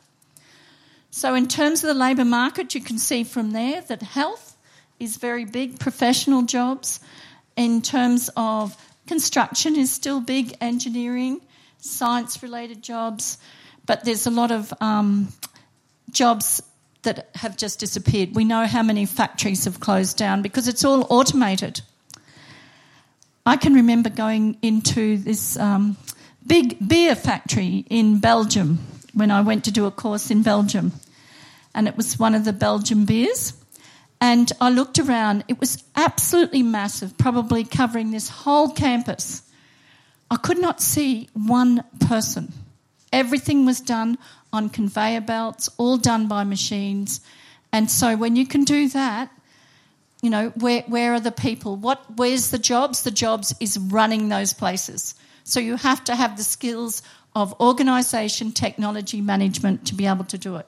[1.11, 4.57] So, in terms of the labour market, you can see from there that health
[4.99, 6.99] is very big, professional jobs.
[7.55, 11.39] In terms of construction, is still big, engineering,
[11.77, 13.37] science related jobs,
[13.85, 15.27] but there's a lot of um,
[16.11, 16.61] jobs
[17.03, 18.35] that have just disappeared.
[18.35, 21.81] We know how many factories have closed down because it's all automated.
[23.45, 25.95] I can remember going into this um,
[26.45, 28.79] big beer factory in Belgium
[29.13, 30.91] when I went to do a course in Belgium.
[31.73, 33.53] And it was one of the Belgian beers.
[34.19, 39.43] And I looked around, it was absolutely massive, probably covering this whole campus.
[40.29, 42.51] I could not see one person.
[43.13, 44.17] Everything was done
[44.57, 47.21] on conveyor belts, all done by machines.
[47.71, 49.31] And so when you can do that,
[50.21, 51.75] you know, where, where are the people?
[51.75, 53.03] What, where's the jobs?
[53.03, 55.15] The jobs is running those places.
[55.43, 57.03] So you have to have the skills
[57.35, 60.65] of organisation, technology, management to be able to do it.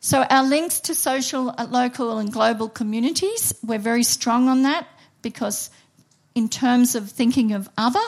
[0.00, 4.88] So our links to social, uh, local and global communities, we're very strong on that
[5.22, 5.70] because
[6.34, 8.00] in terms of thinking of other,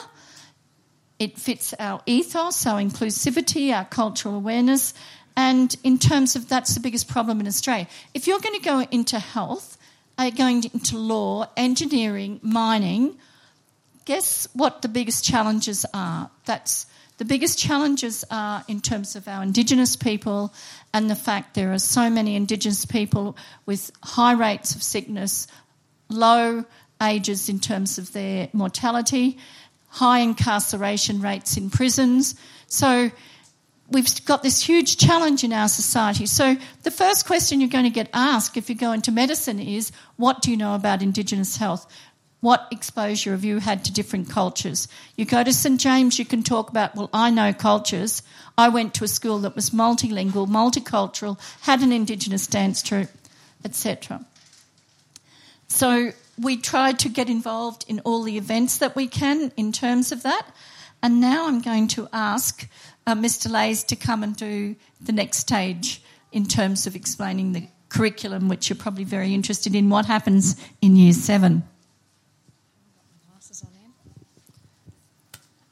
[1.19, 4.93] it fits our ethos, our inclusivity, our cultural awareness,
[5.35, 7.87] And in terms of that's the biggest problem in Australia.
[8.13, 9.77] If you're going to go into health,
[10.37, 13.17] going into law, engineering, mining,
[14.05, 16.29] guess what the biggest challenges are?
[16.45, 16.85] That's
[17.17, 20.53] the biggest challenges are in terms of our Indigenous people
[20.93, 23.35] and the fact there are so many Indigenous people
[23.65, 25.47] with high rates of sickness,
[26.09, 26.65] low
[27.01, 29.37] ages in terms of their mortality,
[29.93, 32.33] high incarceration rates in prisons.
[32.65, 33.11] So
[33.91, 36.25] we've got this huge challenge in our society.
[36.25, 39.91] So the first question you're going to get asked if you go into medicine is,
[40.15, 41.85] what do you know about Indigenous health?
[42.41, 44.87] What exposure have you had to different cultures?
[45.15, 48.23] You go to St James, you can talk about, well, I know cultures.
[48.57, 53.11] I went to a school that was multilingual, multicultural, had an Indigenous dance troupe,
[53.63, 54.25] etc.
[55.67, 60.11] So we try to get involved in all the events that we can in terms
[60.11, 60.47] of that.
[61.01, 62.67] And now I'm going to ask
[63.05, 63.51] uh, Mr.
[63.51, 68.69] Lays to come and do the next stage in terms of explaining the curriculum, which
[68.69, 71.63] you're probably very interested in, what happens in year seven.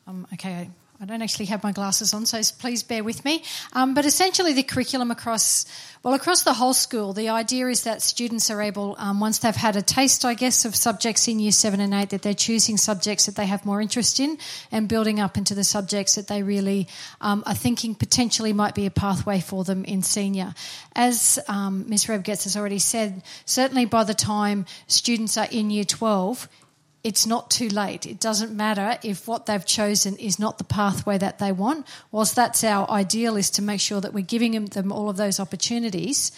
[0.05, 0.69] Um, okay,
[1.01, 3.43] I don't actually have my glasses on, so please bear with me.
[3.73, 5.65] Um, but essentially, the curriculum across
[6.03, 9.55] well across the whole school, the idea is that students are able, um, once they've
[9.55, 12.77] had a taste, I guess, of subjects in year seven and eight, that they're choosing
[12.77, 14.37] subjects that they have more interest in
[14.71, 16.87] and building up into the subjects that they really
[17.19, 20.53] um, are thinking potentially might be a pathway for them in senior.
[20.95, 22.05] As um, Ms.
[22.05, 26.47] Rebgetz has already said, certainly by the time students are in year 12,
[27.03, 28.05] it's not too late.
[28.05, 31.87] It doesn't matter if what they've chosen is not the pathway that they want.
[32.11, 35.39] Whilst that's our ideal, is to make sure that we're giving them all of those
[35.39, 36.31] opportunities.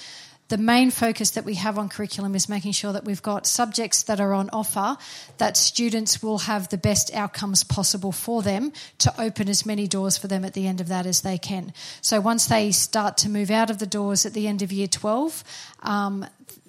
[0.50, 4.04] The main focus that we have on curriculum is making sure that we've got subjects
[4.04, 4.98] that are on offer
[5.38, 10.18] that students will have the best outcomes possible for them to open as many doors
[10.18, 11.74] for them at the end of that as they can.
[12.02, 14.88] So once they start to move out of the doors at the end of year
[14.88, 15.44] 12,
[15.82, 16.26] um,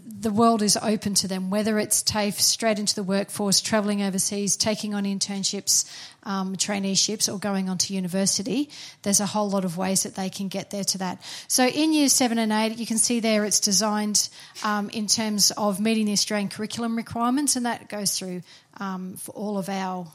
[0.07, 4.57] the world is open to them, whether it's TAFE straight into the workforce, travelling overseas,
[4.57, 5.91] taking on internships,
[6.25, 8.69] um, traineeships, or going on to university.
[9.03, 11.23] There's a whole lot of ways that they can get there to that.
[11.49, 14.29] So in years seven and eight, you can see there it's designed
[14.63, 18.43] um, in terms of meeting the Australian curriculum requirements, and that goes through
[18.79, 20.07] um, for all of our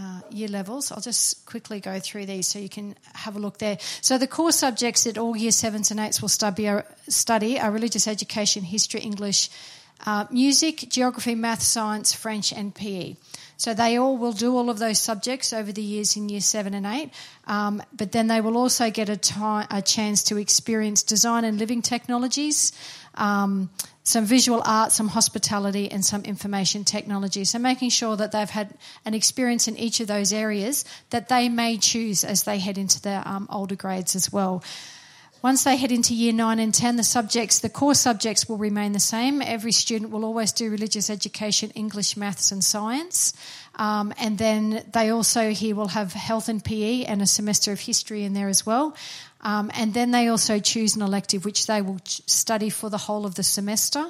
[0.00, 0.90] uh, year levels.
[0.90, 3.78] I'll just quickly go through these so you can have a look there.
[4.00, 7.70] So the core subjects that all year sevens and eights will study are, study are
[7.70, 9.50] religious education, history, English,
[10.04, 13.16] uh, music, geography, math, science, French, and PE.
[13.56, 16.74] So they all will do all of those subjects over the years in year seven
[16.74, 17.10] and eight,
[17.46, 21.58] um, but then they will also get a, time, a chance to experience design and
[21.58, 22.72] living technologies.
[23.14, 23.70] Um,
[24.04, 27.44] some visual art, some hospitality, and some information technology.
[27.44, 28.74] So, making sure that they've had
[29.04, 33.00] an experience in each of those areas that they may choose as they head into
[33.00, 34.62] their um, older grades as well.
[35.42, 38.92] Once they head into year 9 and 10, the subjects, the core subjects will remain
[38.92, 39.42] the same.
[39.42, 43.32] Every student will always do religious education, English, maths, and science.
[43.74, 47.80] Um, and then they also here will have health and PE and a semester of
[47.80, 48.94] history in there as well.
[49.42, 53.26] Um, and then they also choose an elective which they will study for the whole
[53.26, 54.04] of the semester.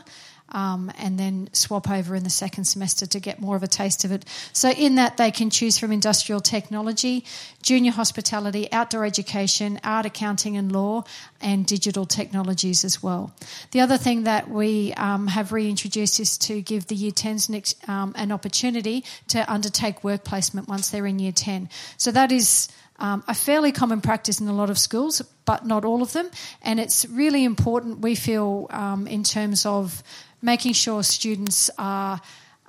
[0.55, 4.05] Um, and then swap over in the second semester to get more of a taste
[4.05, 4.27] of it.
[4.53, 7.25] So, in that, they can choose from industrial technology,
[7.63, 11.05] junior hospitality, outdoor education, art, accounting, and law,
[11.41, 13.33] and digital technologies as well.
[13.71, 17.91] The other thing that we um, have reintroduced is to give the year 10s an,
[17.91, 21.71] um, an opportunity to undertake work placement once they're in year 10.
[21.97, 22.69] So, that is
[22.99, 26.31] um, a fairly common practice in a lot of schools, but not all of them.
[26.63, 30.03] And it's really important, we feel, um, in terms of
[30.41, 32.21] making sure students are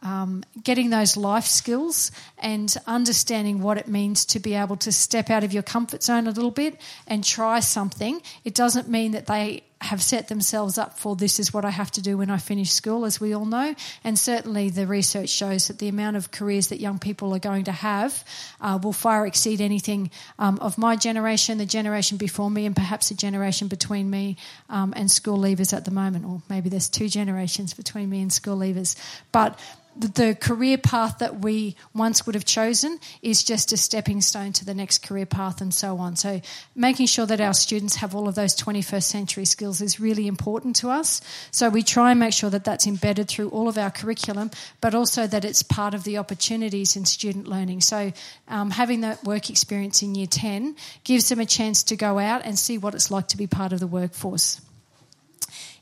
[0.02, 2.12] um, getting those life skills
[2.44, 6.28] and understanding what it means to be able to step out of your comfort zone
[6.28, 8.22] a little bit and try something.
[8.44, 11.92] It doesn't mean that they have set themselves up for this is what I have
[11.92, 13.76] to do when I finish school, as we all know.
[14.04, 17.66] And certainly the research shows that the amount of careers that young people are going
[17.66, 18.24] to have
[18.62, 23.10] uh, will far exceed anything um, of my generation, the generation before me, and perhaps
[23.10, 24.38] the generation between me
[24.70, 26.26] um, and school leavers at the moment.
[26.26, 28.96] Or maybe there's two generations between me and school leavers.
[29.32, 29.60] But
[29.96, 34.66] the career path that we once would have chosen is just a stepping stone to
[34.66, 36.16] the next career path and so on.
[36.16, 36.42] So,
[36.76, 40.78] making sure that our students have all of those 21st century skills is really important
[40.78, 41.22] to us.
[41.52, 44.50] So, we try and make sure that that's embedded through all of our curriculum,
[44.82, 47.82] but also that it's part of the opportunities in student learning.
[47.82, 48.12] So,
[48.48, 52.42] um, having that work experience in year 10 gives them a chance to go out
[52.46, 54.60] and see what it's like to be part of the workforce.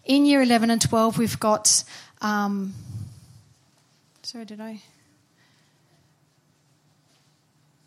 [0.03, 1.85] In year 11 and 12, we've got
[2.19, 2.73] um,
[4.23, 4.81] Sorry, did I?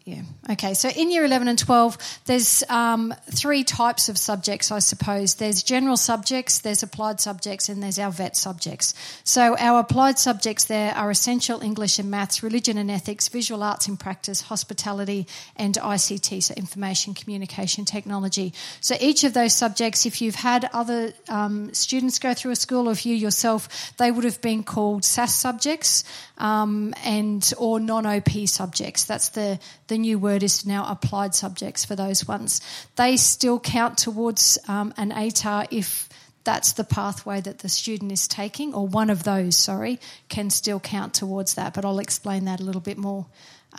[0.04, 0.20] Yeah.
[0.50, 0.74] Okay.
[0.74, 1.96] So in year 11 and 12,
[2.26, 5.36] there's um, three types of subjects, I suppose.
[5.36, 8.92] There's general subjects, there's applied subjects, and there's our VET subjects.
[9.24, 13.88] So our applied subjects there are essential English and maths, religion and ethics, visual arts
[13.88, 15.26] and practice, hospitality,
[15.56, 18.52] and ICT, so information communication technology.
[18.82, 22.90] So each of those subjects, if you've had other um, students go through a school
[22.90, 26.04] or if you yourself, they would have been called SAS subjects
[26.36, 29.04] um, and or non-OP subjects.
[29.04, 29.58] That's the
[29.93, 32.60] the new word is now applied subjects for those ones.
[32.96, 36.08] They still count towards um, an ATAR if
[36.44, 40.78] that's the pathway that the student is taking, or one of those, sorry, can still
[40.78, 41.74] count towards that.
[41.74, 43.26] But I'll explain that a little bit more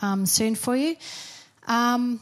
[0.02, 0.96] um, soon for you.
[1.66, 2.20] Um,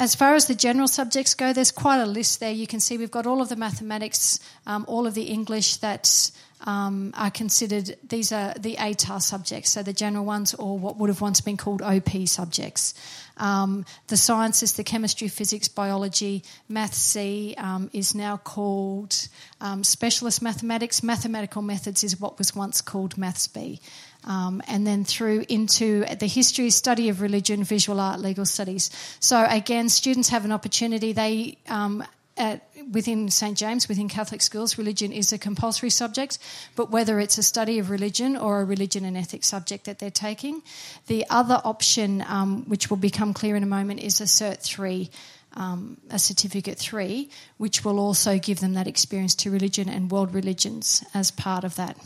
[0.00, 2.52] as far as the general subjects go, there's quite a list there.
[2.52, 6.30] You can see we've got all of the mathematics, um, all of the English that
[6.62, 11.08] um, are considered, these are the ATAR subjects, so the general ones, or what would
[11.08, 12.94] have once been called OP subjects.
[13.36, 19.28] Um, the sciences, the chemistry, physics, biology, Math C um, is now called
[19.60, 21.02] um, specialist mathematics.
[21.02, 23.80] Mathematical methods is what was once called Maths B.
[24.24, 28.90] Um, and then through into the history, study of religion, visual art, legal studies.
[29.20, 31.12] So again, students have an opportunity.
[31.12, 32.04] They um,
[32.38, 36.38] at, within St James, within Catholic schools, religion is a compulsory subject,
[36.76, 40.10] but whether it's a study of religion or a religion and ethics subject that they're
[40.10, 40.62] taking,
[41.06, 45.10] the other option, um, which will become clear in a moment, is a Cert 3.
[45.54, 50.34] Um, a certificate three, which will also give them that experience to religion and world
[50.34, 51.96] religions as part of that.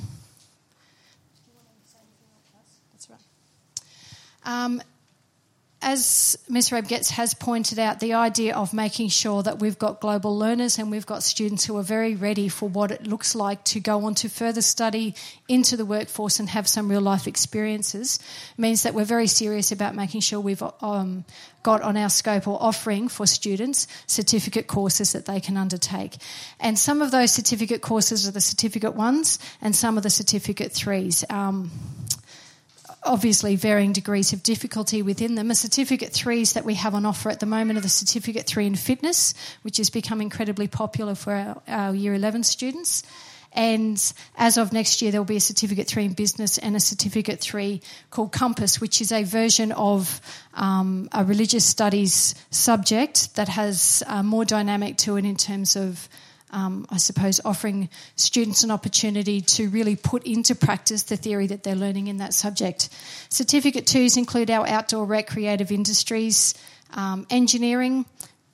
[4.44, 4.82] Um,
[5.82, 6.70] as Ms.
[6.70, 10.90] Rebgetz has pointed out, the idea of making sure that we've got global learners and
[10.90, 14.14] we've got students who are very ready for what it looks like to go on
[14.14, 15.14] to further study
[15.48, 18.20] into the workforce and have some real life experiences
[18.56, 21.24] means that we're very serious about making sure we've um,
[21.64, 26.16] got on our scope or offering for students certificate courses that they can undertake.
[26.60, 30.72] And some of those certificate courses are the certificate ones and some of the certificate
[30.72, 31.24] threes.
[31.28, 31.70] Um,
[33.04, 35.50] obviously varying degrees of difficulty within them.
[35.50, 38.66] A certificate threes that we have on offer at the moment are the certificate three
[38.66, 43.02] in fitness, which has become incredibly popular for our, our year 11 students.
[43.54, 46.80] And as of next year, there will be a certificate three in business and a
[46.80, 50.20] certificate three called Compass, which is a version of
[50.54, 56.08] um, a religious studies subject that has uh, more dynamic to it in terms of
[56.52, 61.62] um, I suppose, offering students an opportunity to really put into practice the theory that
[61.62, 62.90] they're learning in that subject.
[63.30, 66.54] Certificate twos include our outdoor recreative industries,
[66.92, 68.04] um, engineering.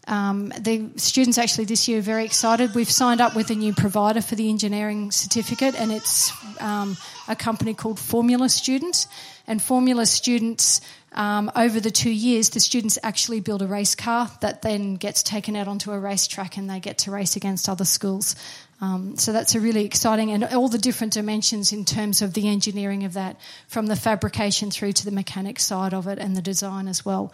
[0.07, 2.75] Um, the students actually this year are very excited.
[2.75, 6.33] We've signed up with a new provider for the engineering certificate, and it's
[6.63, 6.97] um,
[7.29, 9.07] a company called Formula Student.
[9.47, 10.81] And Formula Students
[11.13, 15.23] um, over the two years, the students actually build a race car that then gets
[15.23, 18.37] taken out onto a racetrack and they get to race against other schools.
[18.81, 22.49] Um, so that's a really exciting and all the different dimensions in terms of the
[22.49, 26.43] engineering of that, from the fabrication through to the mechanic side of it and the
[26.43, 27.33] design as well.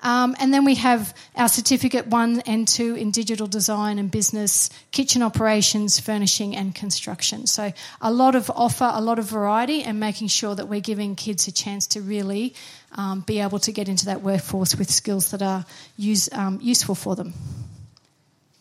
[0.00, 4.70] Um, and then we have our certificate one and two in digital design and business,
[4.92, 7.46] kitchen operations, furnishing, and construction.
[7.46, 11.16] So a lot of offer, a lot of variety, and making sure that we're giving
[11.16, 12.54] kids a chance to really
[12.92, 15.64] um, be able to get into that workforce with skills that are
[15.96, 17.32] use, um, useful for them.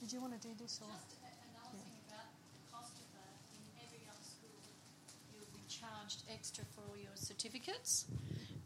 [0.01, 0.79] Did you want to do this?
[0.81, 0.87] Or?
[0.87, 3.05] Another about the cost of
[3.83, 4.59] every school?
[5.33, 8.05] You'll be charged extra for all your certificates.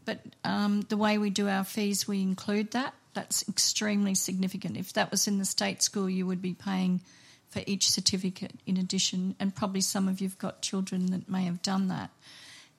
[0.04, 2.94] But um, the way we do our fees, we include that.
[3.14, 4.76] That's extremely significant.
[4.76, 7.00] If that was in the state school, you would be paying
[7.50, 11.62] for each certificate in addition, and probably some of you've got children that may have
[11.62, 12.10] done that.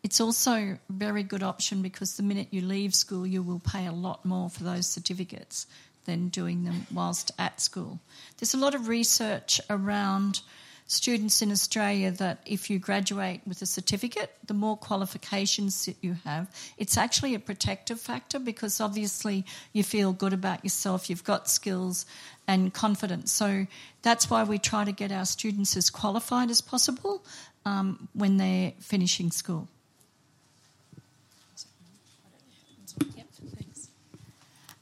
[0.03, 3.87] It's also a very good option because the minute you leave school, you will pay
[3.87, 5.65] a lot more for those certificates
[6.05, 7.99] than doing them whilst at school.
[8.37, 10.41] There's a lot of research around
[10.87, 16.15] students in Australia that if you graduate with a certificate, the more qualifications that you
[16.25, 21.49] have, it's actually a protective factor because obviously you feel good about yourself, you've got
[21.49, 22.05] skills
[22.47, 23.31] and confidence.
[23.31, 23.65] So
[24.01, 27.23] that's why we try to get our students as qualified as possible
[27.65, 29.69] um, when they're finishing school.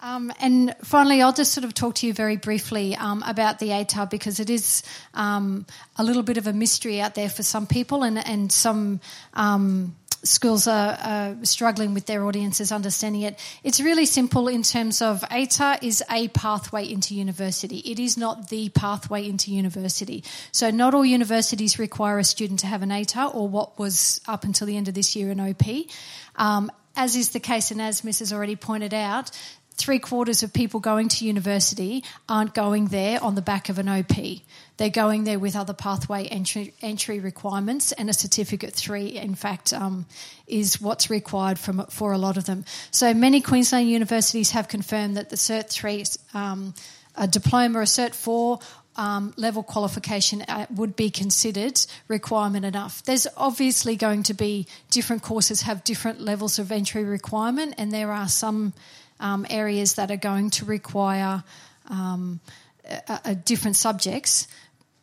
[0.01, 3.67] Um, and finally, I'll just sort of talk to you very briefly um, about the
[3.67, 4.81] ATAR because it is
[5.13, 8.99] um, a little bit of a mystery out there for some people, and, and some
[9.35, 13.39] um, schools are, are, struggling with their audiences understanding it.
[13.63, 17.77] It's really simple in terms of ATAR is a pathway into university.
[17.77, 20.23] It is not the pathway into university.
[20.51, 24.43] So, not all universities require a student to have an ATAR or what was up
[24.45, 25.63] until the end of this year an OP.
[26.35, 28.33] Um, as is the case, and as Mrs.
[28.33, 29.31] already pointed out,
[29.75, 33.89] three quarters of people going to university aren't going there on the back of an
[33.89, 34.15] OP.
[34.77, 39.73] They're going there with other pathway entry, entry requirements, and a certificate three, in fact,
[39.73, 40.05] um,
[40.47, 42.65] is what's required from, for a lot of them.
[42.91, 46.03] So many Queensland universities have confirmed that the Cert three,
[46.33, 46.73] um,
[47.15, 48.59] a diploma, a Cert four,
[48.95, 53.03] um, level qualification uh, would be considered requirement enough.
[53.03, 58.11] There's obviously going to be different courses have different levels of entry requirement, and there
[58.11, 58.73] are some
[59.21, 61.43] um, areas that are going to require
[61.89, 62.41] um,
[63.07, 64.47] a, a different subjects.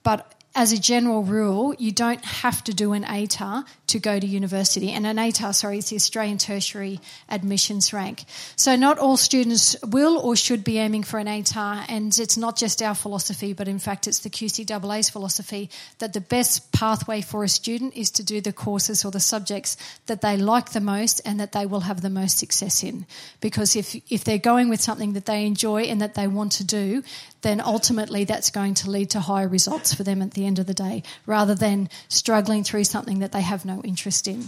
[0.02, 4.26] But as a general rule, you don't have to do an ATAR to go to
[4.26, 4.90] university.
[4.90, 6.98] And an ATAR, sorry, is the Australian Tertiary
[7.28, 8.24] Admissions Rank.
[8.56, 12.56] So not all students will or should be aiming for an ATAR, and it's not
[12.56, 17.44] just our philosophy, but in fact it's the QCAA's philosophy that the best pathway for
[17.44, 21.20] a student is to do the courses or the subjects that they like the most
[21.24, 23.06] and that they will have the most success in.
[23.40, 26.64] Because if, if they're going with something that they enjoy and that they want to
[26.64, 27.04] do,
[27.42, 30.66] then ultimately that's going to lead to higher results for them at the end of
[30.66, 34.44] the day, rather than struggling through something that they have no interest in.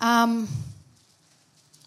[0.00, 0.48] Um,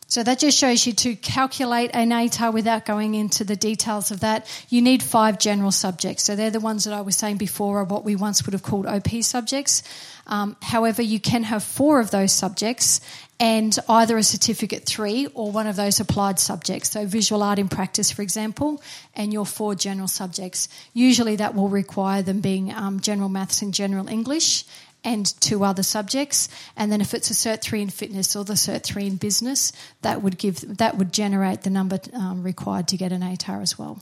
[0.07, 4.21] so that just shows you to calculate an ATAR without going into the details of
[4.21, 4.47] that.
[4.69, 6.23] You need five general subjects.
[6.23, 8.63] So they're the ones that I was saying before are what we once would have
[8.63, 9.83] called OP subjects.
[10.27, 13.01] Um, however, you can have four of those subjects
[13.39, 16.91] and either a certificate three or one of those applied subjects.
[16.91, 18.81] So, visual art in practice, for example,
[19.13, 20.69] and your four general subjects.
[20.93, 24.63] Usually, that will require them being um, general maths and general English
[25.03, 26.47] and two other subjects.
[26.77, 29.73] And then, if it's a Cert three in fitness or the Cert three in business,
[30.01, 33.77] that would give that would generate the number um, required to get an ATAR as
[33.77, 34.01] well.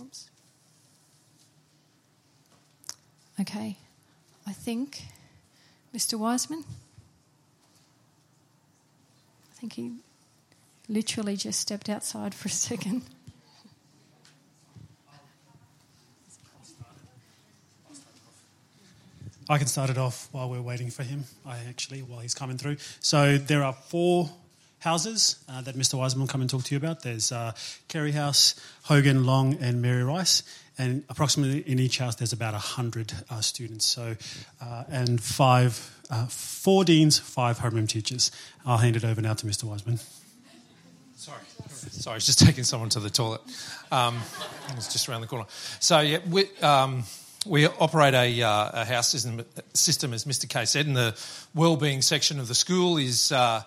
[0.00, 0.30] Oops.
[3.42, 3.76] Okay,
[4.46, 5.02] I think
[5.94, 6.18] Mr.
[6.18, 6.64] Wiseman.
[9.64, 9.92] Think he
[10.90, 13.00] literally just stepped outside for a second.
[19.48, 21.24] I can start it off while we're waiting for him.
[21.46, 22.76] I actually, while he's coming through.
[23.00, 24.28] So there are four
[24.80, 25.94] houses uh, that Mr.
[25.94, 27.02] Wiseman will come and talk to you about.
[27.02, 27.52] There's uh,
[27.88, 30.42] Carey House, Hogan, Long, and Mary Rice.
[30.76, 33.86] And approximately in each house, there's about 100 uh, students.
[33.86, 34.14] So,
[34.60, 38.30] uh, and five, uh, four deans, five homeroom teachers.
[38.64, 39.64] I'll hand it over now to Mr.
[39.64, 39.98] Wiseman.
[41.16, 41.40] Sorry.
[41.76, 43.40] Sorry, I was just taking someone to the toilet.
[43.90, 44.20] Um,
[44.68, 45.46] it was just around the corner.
[45.80, 47.04] So, yeah, we, um,
[47.46, 49.42] we operate a, uh, a house system,
[49.72, 50.48] system, as Mr.
[50.48, 51.16] Kay said, and the
[51.54, 53.62] wellbeing section of the school is uh,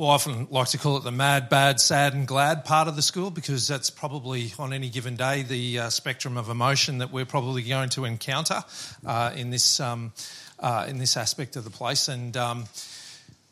[0.00, 2.96] well, I often like to call it the mad, bad, sad, and glad part of
[2.96, 7.12] the school because that's probably on any given day the uh, spectrum of emotion that
[7.12, 8.64] we're probably going to encounter
[9.04, 10.12] uh, in this um,
[10.60, 12.08] uh, in this aspect of the place.
[12.08, 12.66] And um,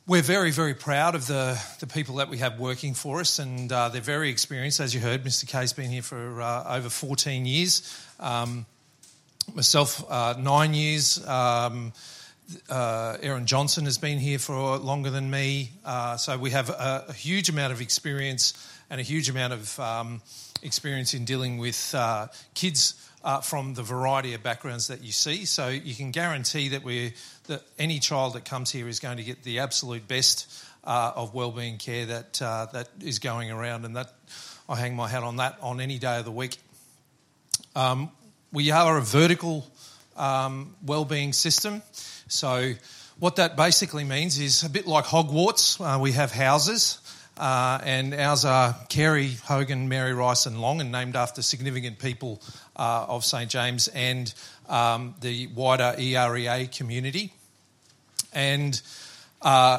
[0.07, 3.71] we're very, very proud of the, the people that we have working for us, and
[3.71, 4.81] uh, they're very experienced.
[4.81, 5.47] As you heard, Mr.
[5.47, 7.99] Kay's been here for uh, over 14 years.
[8.19, 8.65] Um,
[9.55, 11.27] myself, uh, nine years.
[11.27, 11.93] Um,
[12.71, 17.05] uh, Aaron Johnson has been here for longer than me, uh, so we have a,
[17.09, 18.55] a, huge amount of experience
[18.89, 20.23] and a huge amount of um,
[20.63, 22.95] experience in dealing with uh, kids
[23.25, 25.45] uh, from the variety of backgrounds that you see.
[25.45, 27.15] So you can guarantee that we
[27.47, 30.47] that any child that comes here is going to get the absolute best
[30.85, 34.13] uh, of wellbeing care that uh, that is going around, and that
[34.69, 36.57] I hang my hat on that on any day of the week.
[37.75, 38.11] Um,
[38.53, 39.67] we are a vertical
[40.17, 41.83] um, wellbeing system.
[42.29, 42.75] So,
[43.19, 45.81] what that basically means is a bit like Hogwarts.
[45.81, 47.01] Uh, we have houses,
[47.39, 52.43] uh, and ours are Carey, Hogan, Mary Rice, and Long, and named after significant people
[52.77, 54.33] uh, of St James and
[54.69, 57.33] um, the wider EREA community.
[58.33, 58.81] And
[59.41, 59.79] uh,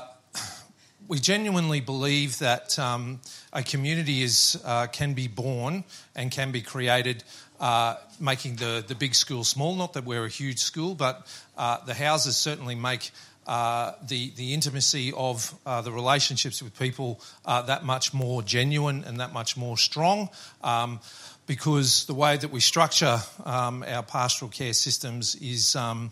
[1.07, 3.20] we genuinely believe that um,
[3.51, 5.84] a community is uh, can be born
[6.16, 7.24] and can be created
[7.60, 9.76] uh, making the, the big school small.
[9.76, 13.12] Not that we're a huge school, but uh, the houses certainly make
[13.50, 19.04] uh, the, the intimacy of uh, the relationships with people uh, that much more genuine
[19.06, 20.30] and that much more strong.
[20.64, 21.00] Um,
[21.47, 26.12] because the way that we structure um, our pastoral care systems is um,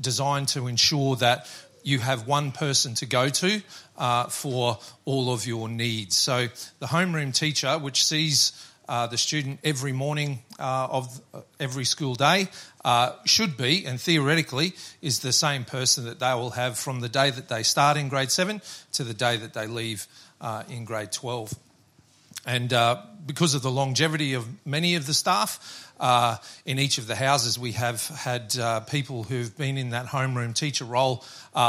[0.00, 1.46] designed to ensure that
[1.82, 3.60] you have one person to go to
[3.98, 6.16] uh, for all of your needs.
[6.16, 8.52] So the homeroom teacher, which sees
[8.90, 12.48] uh, the student every morning uh, of uh, every school day
[12.84, 17.08] uh, should be, and theoretically, is the same person that they will have from the
[17.08, 18.60] day that they start in grade 7
[18.92, 20.08] to the day that they leave
[20.40, 21.54] uh, in grade 12.
[22.44, 22.70] And
[23.26, 25.92] because of the longevity of many of the staff,
[26.64, 28.56] in each of the houses, we have had
[28.88, 31.22] people who've been in that homeroom teacher role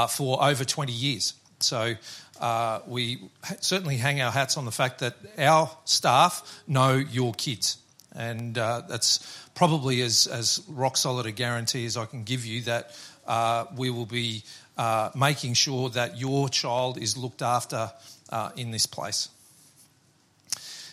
[0.10, 1.34] for over 20 years.
[1.60, 1.96] So
[2.42, 3.22] uh, we
[3.62, 7.78] certainly hang our hats on the fact that our staff know your kids.
[8.14, 12.62] And uh, that's probably as, as rock solid a guarantee as I can give you
[12.64, 14.44] that uh, we will be
[14.78, 17.92] uh, making sure that your child is looked after
[18.30, 19.30] uh, in this place.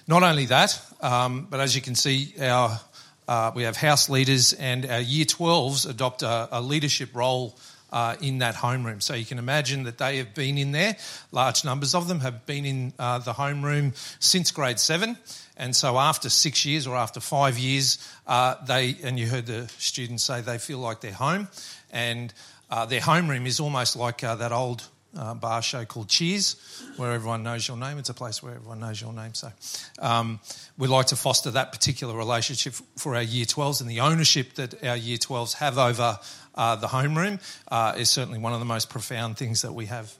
[0.06, 2.78] Not only that, um, but as you can see, our
[3.26, 7.54] uh, we have house leaders and our year 12s adopt a, a leadership role
[7.92, 9.02] uh, in that homeroom.
[9.02, 10.96] So you can imagine that they have been in there.
[11.32, 15.16] Large numbers of them have been in uh, the homeroom since grade seven.
[15.56, 19.68] And so after six years or after five years, uh, they, and you heard the
[19.78, 21.48] students say they feel like they're home.
[21.90, 22.32] And
[22.70, 24.86] uh, their homeroom is almost like uh, that old
[25.16, 26.56] uh, bar show called Cheers,
[26.96, 27.98] where everyone knows your name.
[27.98, 29.34] It's a place where everyone knows your name.
[29.34, 29.50] So
[29.98, 30.40] um,
[30.76, 34.84] we like to foster that particular relationship for our Year 12s, and the ownership that
[34.84, 36.18] our Year 12s have over
[36.54, 40.12] uh, the homeroom uh, is certainly one of the most profound things that we have.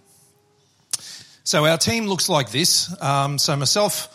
[1.45, 2.95] So our team looks like this.
[3.03, 4.15] Um, so myself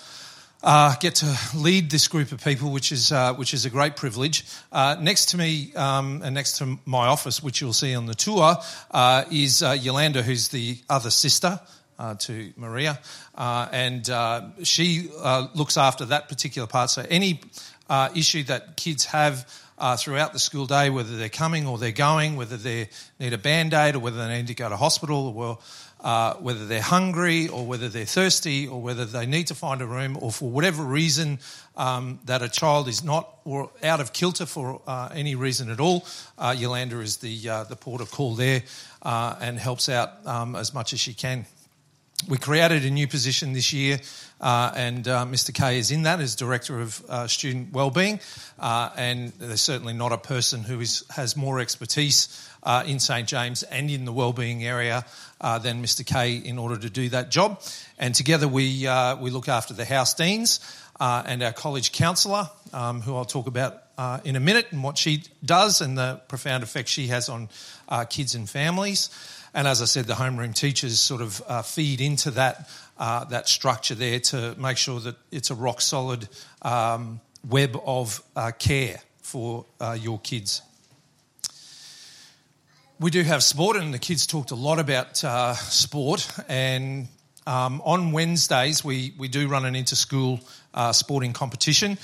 [0.64, 3.96] uh, get to lead this group of people, which is uh, which is a great
[3.96, 4.46] privilege.
[4.72, 8.16] Uh, next to me um, and next to my office, which you'll see on the
[8.16, 8.56] tour,
[8.92, 11.60] uh, is uh, Yolanda, who's the other sister.
[12.00, 13.00] Uh, to Maria,
[13.38, 14.08] and
[14.64, 15.10] she
[15.54, 16.90] looks after that particular part.
[16.90, 17.40] So, any
[18.16, 19.48] issue that kids have
[20.00, 22.90] throughout the school day, whether they're coming or they're going, whether they
[23.20, 25.60] need a band aid or whether they need to go to hospital, or
[26.04, 29.86] uh, whether they're hungry or whether they're thirsty or whether they need to find a
[29.86, 31.40] room or for whatever reason
[31.78, 35.80] um, that a child is not or out of kilter for uh, any reason at
[35.80, 36.06] all,
[36.38, 38.64] uh, Yolanda is the, uh, the port of call there
[39.02, 41.46] uh, and helps out um, as much as she can.
[42.30, 44.00] We created a new position this year,
[44.40, 45.54] uh, and uh, Mr.
[45.54, 48.20] Kay is in that as Director of uh, Student Wellbeing.
[48.58, 53.28] Uh, and there's certainly not a person who is, has more expertise uh, in St
[53.28, 55.06] James and in the wellbeing area
[55.42, 56.06] uh, than Mr.
[56.06, 57.62] Kay in order to do that job.
[58.00, 58.88] And together we,
[59.20, 60.60] we look after the house deans
[61.00, 63.82] and our college counsellor, um, who I'll talk about
[64.24, 67.50] in a minute, and what she does and the profound effect she has on
[68.10, 69.10] kids and families.
[69.54, 73.50] And as I said, the homeroom teachers sort of uh, feed into that uh, that
[73.50, 76.28] structure there to make sure that it's a rock solid
[76.62, 80.62] um, web of uh, care for uh, your kids.
[83.00, 86.28] We do have sport, and the kids talked a lot about uh, sport.
[86.48, 87.08] And
[87.46, 90.40] um, on Wednesdays, we, we do run an inter school
[90.92, 91.98] sporting competition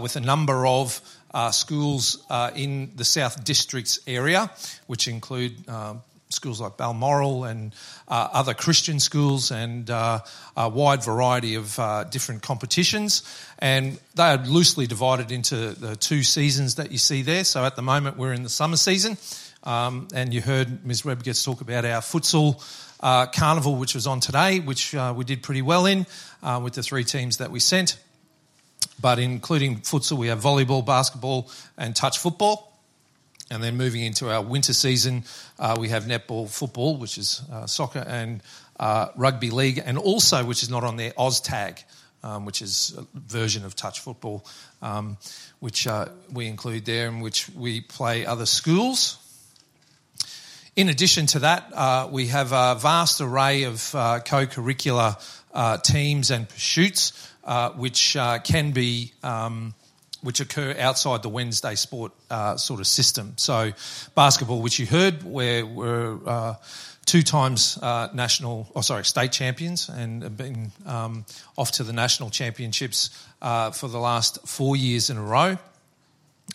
[0.00, 1.00] with a number of
[1.34, 4.50] uh, schools uh, in the South Districts area,
[4.86, 7.74] which include um, schools like Balmoral and
[8.08, 10.20] uh, other Christian schools and uh,
[10.56, 13.22] a wide variety of uh, different competitions.
[13.58, 17.44] And they are loosely divided into the two seasons that you see there.
[17.44, 19.16] So at the moment we're in the summer season.
[19.62, 21.04] Um, and you heard Ms.
[21.04, 22.62] Webb Rebgetz talk about our futsal
[23.00, 26.06] uh, carnival, which was on today, which uh, we did pretty well in
[26.42, 27.98] uh, with the three teams that we sent.
[29.00, 32.73] But including futsal, we have volleyball, basketball, and touch football.
[33.50, 35.24] And then moving into our winter season,
[35.58, 38.42] uh, we have netball, football, which is uh, soccer, and
[38.80, 41.84] uh, rugby league, and also, which is not on there, OzTag,
[42.22, 44.44] um, which is a version of touch football,
[44.80, 45.18] um,
[45.60, 49.18] which uh, we include there, in which we play other schools.
[50.74, 55.16] In addition to that, uh, we have a vast array of uh, co-curricular
[55.82, 57.12] teams and pursuits,
[57.76, 59.74] which can be um,
[60.24, 63.34] which occur outside the Wednesday sport uh, sort of system.
[63.36, 63.72] So,
[64.14, 66.54] basketball, which you heard, where we're uh,
[67.04, 71.26] two times uh, national, or oh, sorry, state champions, and have been um,
[71.58, 73.10] off to the national championships
[73.42, 75.58] uh, for the last four years in a row.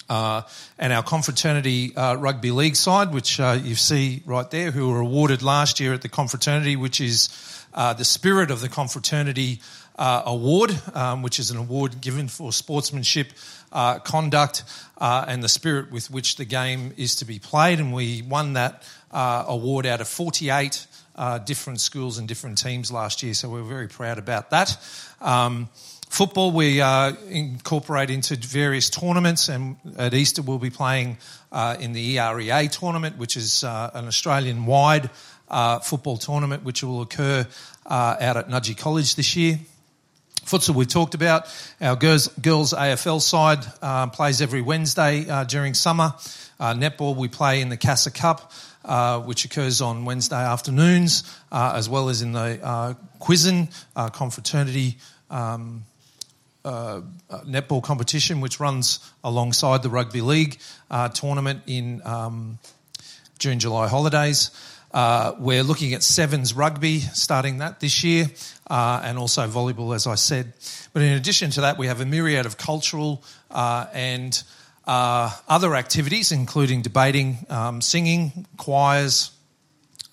[0.09, 0.41] Uh,
[0.80, 5.43] and our confraternity uh, rugby league side, which you see right there, who were awarded
[5.43, 7.30] last year at the confraternity, which is
[7.76, 9.59] the spirit of the confraternity
[9.99, 13.34] uh, award, um, which is an award given for sportsmanship,
[13.72, 14.63] uh, conduct,
[14.97, 17.80] uh, and the spirit with which the game is to be played.
[17.80, 22.91] And we won that uh, award out of 48 uh, different schools and different teams
[22.91, 24.78] last year, so we're very proud about that.
[25.22, 25.70] Um,
[26.09, 31.17] football, we uh, incorporate into various tournaments, and at Easter we'll be playing
[31.80, 35.09] in the EREA tournament, which is an Australian wide
[35.84, 37.45] football tournament, which will occur
[37.86, 39.59] out at Nudgee College this year.
[40.50, 41.45] Futsal we've talked about.
[41.80, 46.16] Our girls, girls AFL side uh, plays every Wednesday uh, during summer.
[46.60, 48.52] Uh, netball we play in the CaSSA Cup,
[48.84, 53.72] uh, which occurs on Wednesday afternoons, uh, as well as in the uh, QISSN
[54.12, 54.97] confraternity
[55.30, 55.86] um,
[56.66, 60.58] netball competition, which runs alongside the rugby league
[61.14, 62.58] tournament in um,
[63.38, 64.50] June July holidays.
[64.91, 68.26] Uh, we're looking at sevens rugby, starting that this year,
[68.70, 70.53] uh, and also volleyball, as I said.
[70.93, 74.41] But in addition to that, we have a myriad of cultural uh, and
[74.86, 79.32] uh, other activities, including debating, um, singing, choirs,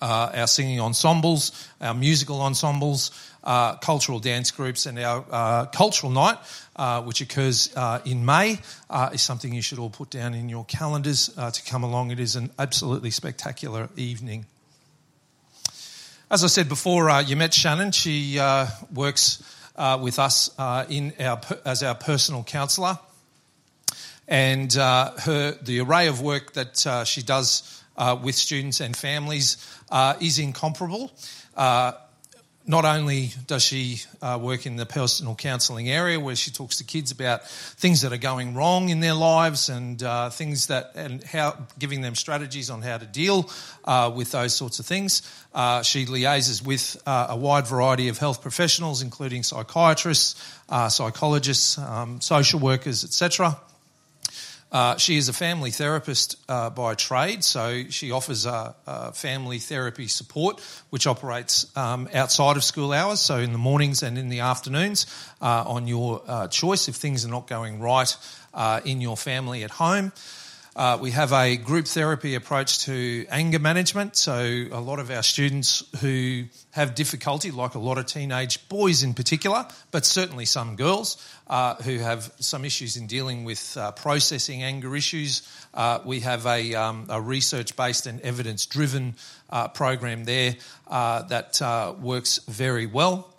[0.01, 3.11] uh, our singing ensembles, our musical ensembles,
[3.43, 6.37] uh, cultural dance groups, and our cultural night,
[7.05, 7.73] which occurs
[8.05, 8.59] in May,
[9.13, 12.11] is something you should all put down in your calendars to come along.
[12.11, 14.45] It is an absolutely spectacular evening.
[16.29, 17.93] As I said before, uh, you met Shannon.
[17.93, 19.41] She uh, works
[19.77, 20.49] uh, with us
[20.89, 22.99] in our, as our personal counsellor.
[24.27, 27.81] And her, the array of work that she does
[28.21, 29.55] with students and families
[29.89, 31.13] uh, is incomparable.
[32.69, 36.83] Not only does she uh, work in the personal counselling area where she talks to
[36.83, 41.23] kids about things that are going wrong in their lives and uh, things that and
[41.23, 43.49] how giving them strategies on how to deal
[43.85, 45.21] uh, with those sorts of things.
[45.53, 50.35] Uh, she liaises with uh, a wide variety of health professionals, including psychiatrists,
[50.67, 53.57] uh, psychologists, um, social workers, etc.
[54.71, 59.59] Uh, she is a family therapist uh, by trade, so she offers a, a family
[59.59, 60.59] therapy support
[60.89, 65.05] which operates um, outside of school hours, so in the mornings and in the afternoons
[65.41, 68.17] uh, on your uh, choice if things are not going right
[68.53, 70.11] uh, in your family at home.
[70.77, 74.15] Uh, we have a group therapy approach to anger management.
[74.15, 79.01] So, a lot of our students who have difficulty, like a lot of teenage boys
[79.01, 81.17] in particular, but certainly some girls
[81.47, 86.45] uh, who have some issues in dealing with uh, processing anger issues, uh, we have
[86.45, 89.15] a, um, a research based and evidence driven
[89.49, 90.57] uh, program there
[90.89, 91.59] uh, that
[91.99, 93.33] works very well.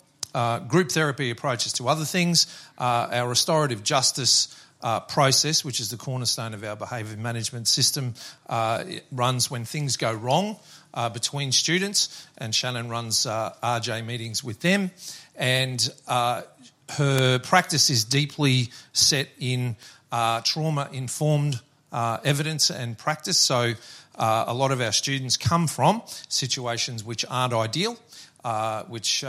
[0.67, 6.53] group therapy approaches to other things, our restorative justice uh, process, which is the cornerstone
[6.53, 8.13] of our behaviour management system,
[8.47, 10.57] uh, runs when things go wrong
[10.93, 14.91] uh, between students, and Shannon runs uh, RJ meetings with them.
[15.35, 16.43] And uh,
[16.91, 19.75] her practice is deeply set in
[20.11, 21.59] uh, trauma informed
[21.91, 23.37] evidence and practice.
[23.37, 23.73] So
[24.15, 27.97] a lot of our students come from situations which aren't ideal,
[28.87, 29.23] which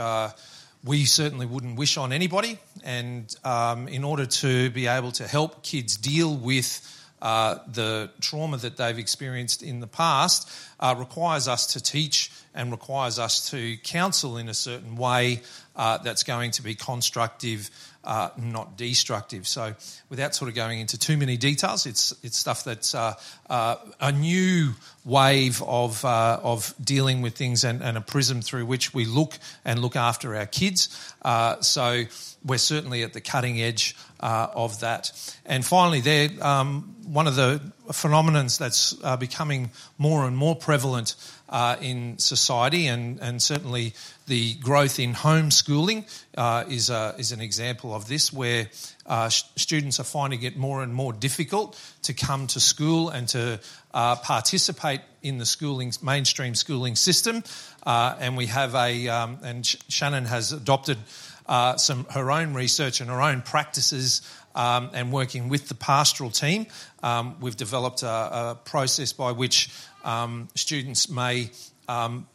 [0.83, 2.57] we certainly wouldn't wish on anybody.
[2.83, 6.87] And um, in order to be able to help kids deal with
[7.21, 12.71] uh, the trauma that they've experienced in the past, uh, requires us to teach and
[12.71, 15.41] requires us to counsel in a certain way
[15.75, 17.69] uh, that's going to be constructive
[18.03, 19.47] uh, not destructive.
[19.47, 19.75] So,
[20.09, 23.13] without sort of going into too many details, it's it's stuff that's uh,
[23.49, 24.71] uh, a new
[25.05, 29.37] wave of uh, of dealing with things and, and, a prism through which we look
[29.65, 31.13] and look after our kids.
[31.21, 32.03] Uh, so,
[32.43, 35.11] we're certainly at the cutting edge uh, of that.
[35.45, 41.15] And finally, there um, one of the phenomenons that's becoming more and more prevalent
[41.51, 43.93] uh, in society, and, and certainly
[44.31, 46.05] the growth in homeschooling
[46.37, 48.69] uh, is, a, is an example of this, where
[49.05, 53.59] uh, students are finding it more and more difficult to come to school and to
[53.93, 57.43] uh, participate in the schooling mainstream schooling system.
[57.83, 60.97] Uh, and we have a, um, and Shannon has adopted
[61.45, 64.21] uh, some her own research and her own practices.
[64.53, 66.67] Um, and working with the pastoral team,
[67.03, 69.69] um, we've developed a, a, process by which
[70.03, 71.51] um, students may
[71.87, 72.27] um,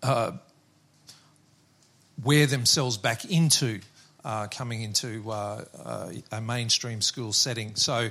[0.00, 0.30] uh,
[2.24, 3.80] wear themselves back into
[4.24, 7.74] uh, coming into uh, uh a mainstream school setting.
[7.74, 8.10] So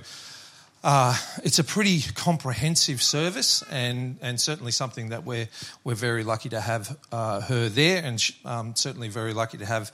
[0.84, 5.48] uh, it's a pretty comprehensive service, and, and certainly something that we're
[5.84, 9.66] we're very lucky to have uh, her there, and sh- um, certainly very lucky to
[9.66, 9.92] have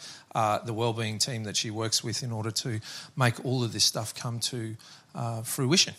[0.65, 2.79] the wellbeing team that she works with in order to
[3.15, 4.75] make all of this stuff come to
[5.43, 5.93] fruition.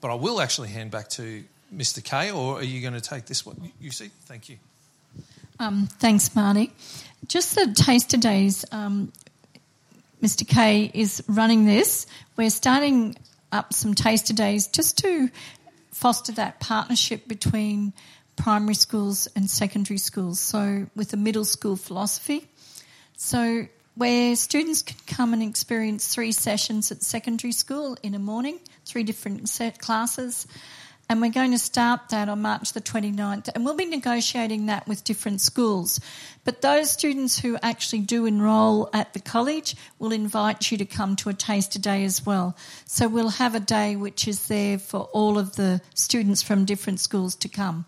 [0.00, 1.44] But I will actually hand back to
[1.74, 2.02] Mr.
[2.02, 3.72] K, or are you going to take this one?
[3.80, 4.10] You see?
[4.26, 4.58] Thank you.
[5.60, 6.72] Um, thanks, Marty.
[7.26, 9.12] Just the taster days, um,
[10.22, 10.46] Mr.
[10.46, 12.06] K is running this.
[12.36, 13.16] We're starting
[13.50, 15.30] up some taster days just to
[15.90, 17.92] foster that partnership between
[18.36, 20.38] primary schools and secondary schools.
[20.38, 22.46] So, with a middle school philosophy.
[23.16, 23.66] So,
[23.96, 29.02] where students can come and experience three sessions at secondary school in a morning, three
[29.02, 30.46] different set classes.
[31.08, 33.48] And we're going to start that on March the 29th.
[33.54, 36.00] And we'll be negotiating that with different schools.
[36.44, 41.16] But those students who actually do enrol at the college will invite you to come
[41.16, 42.56] to a taster day as well.
[42.84, 47.00] So we'll have a day which is there for all of the students from different
[47.00, 47.86] schools to come.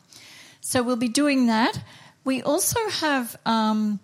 [0.62, 1.78] So we'll be doing that.
[2.24, 4.00] We also have um,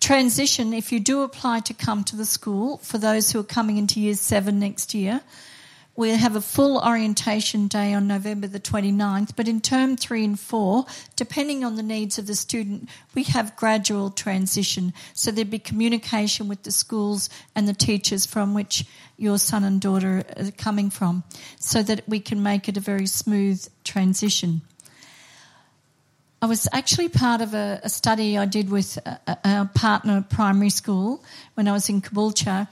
[0.00, 3.76] transition, if you do apply to come to the school, for those who are coming
[3.76, 5.20] into year seven next year,
[5.96, 10.38] We'll have a full orientation day on November the 29th, but in term three and
[10.38, 10.84] four,
[11.16, 14.92] depending on the needs of the student, we have gradual transition.
[15.14, 18.84] So there'd be communication with the schools and the teachers from which
[19.16, 21.24] your son and daughter are coming from,
[21.58, 24.60] so that we can make it a very smooth transition.
[26.42, 30.68] I was actually part of a, a study I did with a, a, partner primary
[30.68, 31.24] school
[31.54, 32.68] when I was in Caboolture,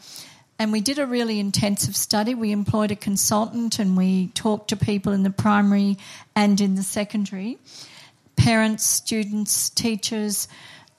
[0.59, 2.35] and we did a really intensive study.
[2.35, 5.99] We employed a consultant and we talked to people in the primary
[6.37, 7.59] and in the secondary,
[8.37, 10.49] parents, students, teachers,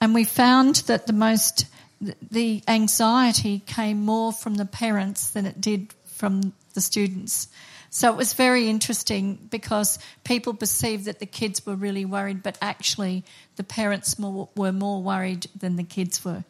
[0.00, 1.66] and we found that the most
[2.00, 7.48] the anxiety came more from the parents than it did from the students.
[7.88, 12.58] So it was very interesting because people perceived that the kids were really worried, but
[12.60, 13.24] actually
[13.56, 16.44] the parents more, were more worried than the kids were.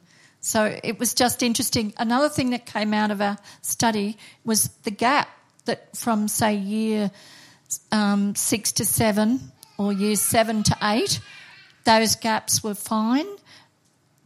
[0.46, 1.92] So it was just interesting.
[1.98, 5.28] Another thing that came out of our study was the gap
[5.64, 7.10] that from, say, year
[7.90, 9.40] um, six to seven
[9.76, 11.18] or year seven to eight,
[11.82, 13.26] those gaps were fine.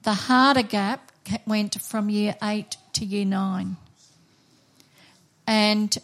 [0.02, 1.10] The harder gap
[1.46, 3.78] went from year eight to year nine.
[5.46, 5.96] And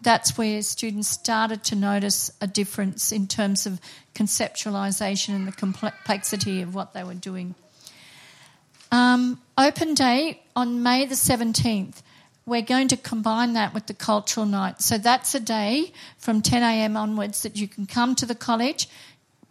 [0.00, 3.80] that's where students started to notice a difference in terms of
[4.14, 7.56] conceptualization and the complexity of what they were doing.
[8.92, 12.02] Um, open day on May the 17th.
[12.44, 14.80] We're going to combine that with the cultural night.
[14.80, 18.88] So that's a day from 10am onwards that you can come to the college,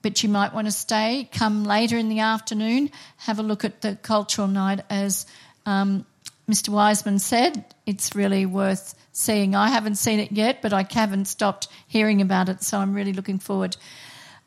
[0.01, 3.81] but you might want to stay, come later in the afternoon, have a look at
[3.81, 4.81] the cultural night.
[4.89, 5.25] As
[5.65, 6.05] um,
[6.49, 6.69] Mr.
[6.69, 9.55] Wiseman said, it's really worth seeing.
[9.55, 13.13] I haven't seen it yet, but I haven't stopped hearing about it, so I'm really
[13.13, 13.75] looking forward.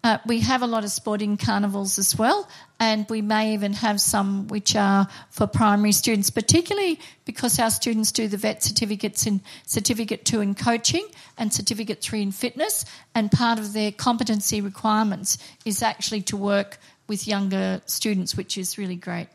[0.04, 2.48] Uh, we have a lot of sporting carnivals as well,
[2.78, 8.12] and we may even have some which are for primary students, particularly because our students
[8.12, 11.04] do the vet certificates in certificate two in coaching
[11.36, 16.78] and certificate three in fitness, and part of their competency requirements is actually to work
[17.08, 19.26] with younger students, which is really great.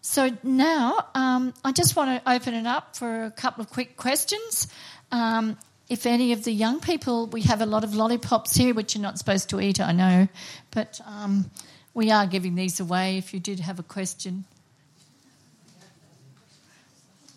[0.00, 3.96] So now um, I just want to open it up for a couple of quick
[3.96, 4.68] questions.
[5.12, 5.58] Um,
[5.88, 9.02] if any of the young people, we have a lot of lollipops here, which you're
[9.02, 10.28] not supposed to eat, I know,
[10.72, 11.50] but um,
[11.94, 14.44] we are giving these away if you did have a question.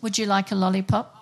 [0.02, 1.16] Would you like a lollipop?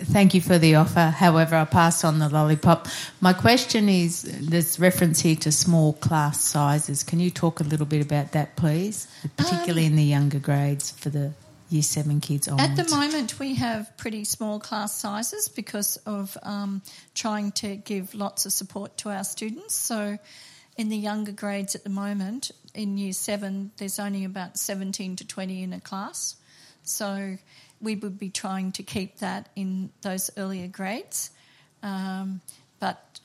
[0.00, 1.12] Thank you for the offer.
[1.16, 2.86] However, I pass on the lollipop.
[3.20, 7.02] My question is there's reference here to small class sizes.
[7.02, 9.08] Can you talk a little bit about that, please?
[9.36, 11.32] Particularly um, in the younger grades for the
[11.68, 12.78] year seven kids onwards.
[12.78, 16.82] At the moment, we have pretty small class sizes because of um,
[17.14, 19.74] trying to give lots of support to our students.
[19.74, 20.18] So,
[20.76, 25.26] in the younger grades at the moment, in year seven, there's only about 17 to
[25.26, 26.36] 20 in a class.
[26.82, 27.36] So,
[27.80, 31.30] we would be trying to keep that in those earlier grades.
[31.82, 32.40] Um,
[32.80, 33.20] but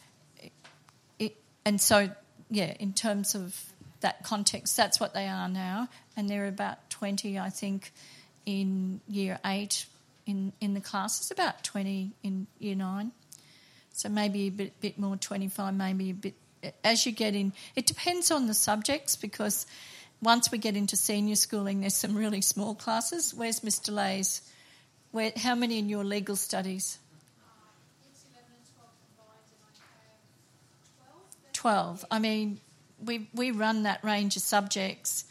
[1.20, 2.10] it, and so,
[2.49, 3.60] yeah, in terms of
[4.02, 5.88] that context, that's what they are now.
[6.15, 7.91] And they're about 20, I think,
[8.45, 9.86] in year eight
[10.26, 13.11] in, in the classes, about 20 in year nine.
[13.94, 16.34] So maybe a bit, bit more, 25, maybe a bit.
[16.84, 19.65] As you get in, it depends on the subjects because
[20.22, 23.34] once we get into senior schooling, there's some really small classes.
[23.34, 23.94] Where's Mr.
[23.94, 24.41] Lays?
[25.11, 26.98] Where, how many in your legal studies?
[31.64, 32.06] 12.
[32.11, 32.60] I mean,
[33.06, 35.26] we, we run that range of subjects.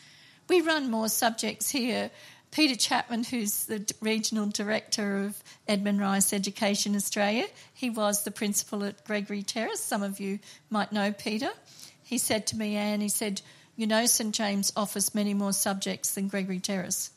[0.49, 2.11] We run more subjects here.
[2.53, 8.85] Peter Chapman, who's the regional director of Edmund Rice Education Australia, he was the principal
[8.85, 9.81] at Gregory Terrace.
[9.81, 10.39] Some of you
[10.69, 11.49] might know Peter.
[12.03, 13.41] He said to me, Anne, he said,
[13.75, 17.11] you know, St James offers many more subjects than Gregory Terrace.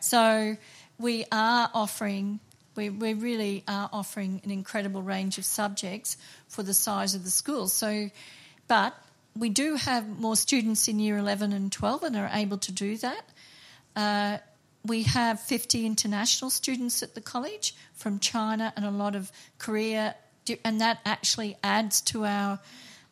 [0.00, 0.56] So
[0.98, 2.40] we are offering,
[2.74, 6.16] we, we really are offering an incredible range of subjects
[6.48, 7.68] for the size of the school.
[7.68, 8.08] So,
[8.66, 8.94] but
[9.36, 12.96] we do have more students in year 11 and 12 and are able to do
[12.96, 13.22] that.
[13.94, 14.38] Uh,
[14.84, 20.14] we have 50 international students at the college from China and a lot of Korea,
[20.64, 22.60] and that actually adds to our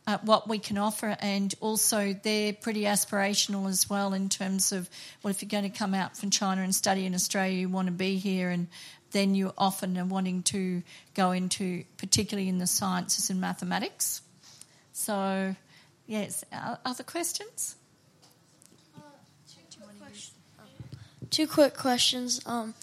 [0.06, 4.88] uh, what we can offer, and also they're pretty aspirational as well in terms of
[5.22, 7.86] well, if you're going to come out from China and study in Australia, you want
[7.86, 8.68] to be here, and
[9.10, 10.82] then you often are wanting to
[11.14, 14.22] go into, particularly in the sciences and mathematics.
[14.92, 15.54] So,
[16.06, 16.42] yes,
[16.84, 17.76] other questions?
[21.30, 22.40] Two quick questions.
[22.46, 22.74] Um,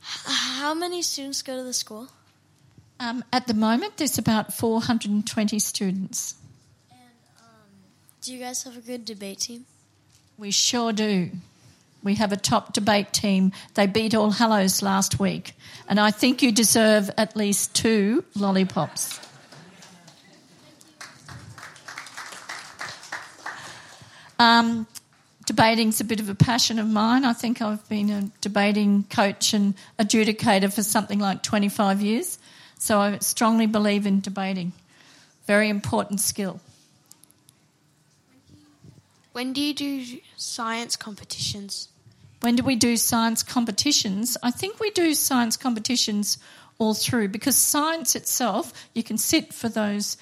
[0.00, 2.08] how many students go to the school?
[2.98, 6.34] Um, at the moment, there's about 420 students.
[6.90, 7.00] And
[7.38, 7.46] um,
[8.22, 9.66] do you guys have a good debate team?
[10.38, 11.30] We sure do.
[12.02, 13.52] We have a top debate team.
[13.74, 15.54] They beat All Hallows last week.
[15.88, 19.20] And I think you deserve at least two lollipops.
[24.38, 24.86] Um,
[25.46, 27.24] debating's a bit of a passion of mine.
[27.24, 32.38] I think I've been a debating coach and adjudicator for something like 25 years.
[32.78, 34.72] So I strongly believe in debating.
[35.46, 36.60] Very important skill.
[39.32, 40.04] When do you do
[40.36, 41.88] science competitions?
[42.40, 44.36] When do we do science competitions?
[44.42, 46.38] I think we do science competitions
[46.78, 50.16] all through because science itself, you can sit for those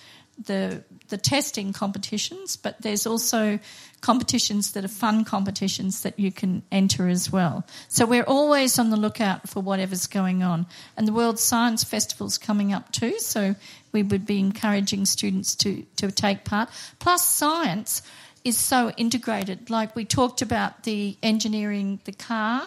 [0.46, 3.58] the the testing competitions, but there's also
[4.04, 7.64] competitions that are fun competitions that you can enter as well.
[7.88, 10.66] So we're always on the lookout for whatever's going on.
[10.94, 13.56] And the World Science Festival's coming up too, so
[13.92, 16.68] we would be encouraging students to, to take part.
[16.98, 18.02] Plus science
[18.44, 19.70] is so integrated.
[19.70, 22.66] Like we talked about the engineering the car,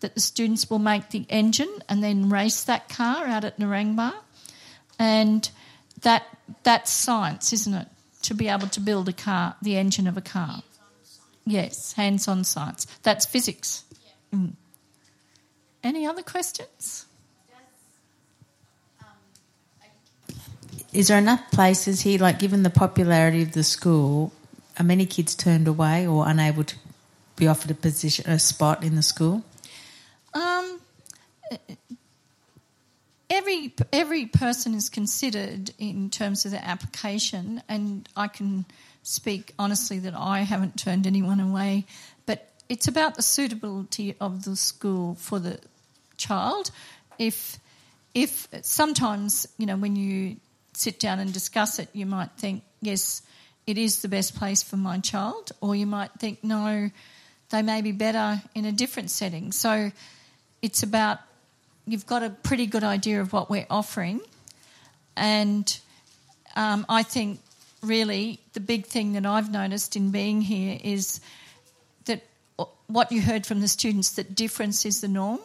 [0.00, 4.14] that the students will make the engine and then race that car out at Narangba.
[4.98, 5.50] And
[6.00, 6.24] that
[6.62, 7.88] that's science, isn't it?
[8.22, 10.62] To be able to build a car, the engine of a car.
[11.44, 12.86] Yes, hands on science.
[13.02, 13.84] That's physics.
[14.32, 14.52] Mm.
[15.82, 17.06] Any other questions?
[20.92, 24.30] Is there enough places here, like given the popularity of the school,
[24.78, 26.76] are many kids turned away or unable to
[27.36, 29.42] be offered a position, a spot in the school?
[33.32, 38.66] Every every person is considered in terms of their application, and I can
[39.02, 41.86] speak honestly that I haven't turned anyone away.
[42.26, 45.58] But it's about the suitability of the school for the
[46.16, 46.70] child.
[47.18, 47.58] If
[48.14, 50.36] if sometimes you know when you
[50.74, 53.22] sit down and discuss it, you might think yes,
[53.66, 56.90] it is the best place for my child, or you might think no,
[57.50, 59.52] they may be better in a different setting.
[59.52, 59.90] So
[60.60, 61.18] it's about
[61.86, 64.20] you've got a pretty good idea of what we're offering.
[65.16, 65.78] And
[66.56, 67.40] um, I think
[67.82, 71.20] really the big thing that I've noticed in being here is
[72.04, 72.22] that
[72.86, 75.40] what you heard from the students that difference is the norm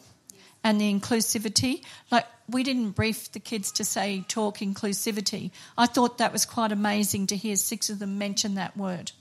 [0.63, 1.83] and the inclusivity.
[2.11, 5.51] Like we didn't brief the kids to say talk inclusivity.
[5.77, 9.11] I thought that was quite amazing to hear six of them mention that word.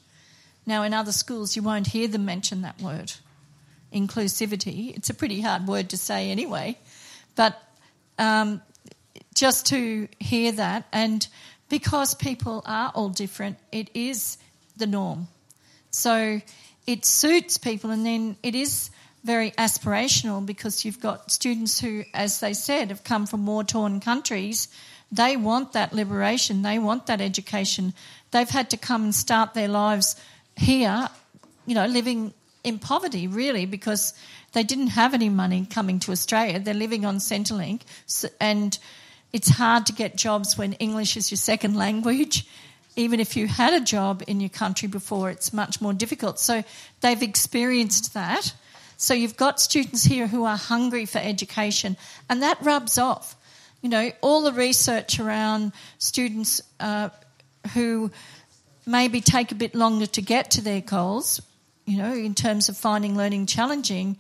[0.66, 3.12] Now in other schools you won't hear them mention that word.
[3.92, 4.96] Inclusivity.
[4.96, 6.76] It's a pretty hard word to say anyway.
[7.36, 7.62] But
[8.18, 8.60] um,
[9.34, 11.26] just to hear that, and
[11.68, 14.38] because people are all different, it is
[14.76, 15.28] the norm.
[15.90, 16.40] So
[16.86, 18.90] it suits people, and then it is
[19.24, 24.00] very aspirational because you've got students who, as they said, have come from war torn
[24.00, 24.68] countries.
[25.10, 27.92] They want that liberation, they want that education.
[28.30, 30.16] They've had to come and start their lives
[30.56, 31.08] here,
[31.66, 32.34] you know, living
[32.64, 34.14] in poverty, really, because
[34.56, 36.58] they didn't have any money coming to Australia.
[36.58, 37.82] They're living on Centrelink,
[38.40, 38.78] and
[39.30, 42.48] it's hard to get jobs when English is your second language.
[42.96, 46.40] Even if you had a job in your country before, it's much more difficult.
[46.40, 46.64] So
[47.02, 48.54] they've experienced that.
[48.96, 51.98] So you've got students here who are hungry for education,
[52.30, 53.36] and that rubs off.
[53.82, 57.10] You know, all the research around students uh,
[57.74, 58.10] who
[58.86, 61.42] maybe take a bit longer to get to their goals,
[61.84, 64.16] you know, in terms of finding learning challenging,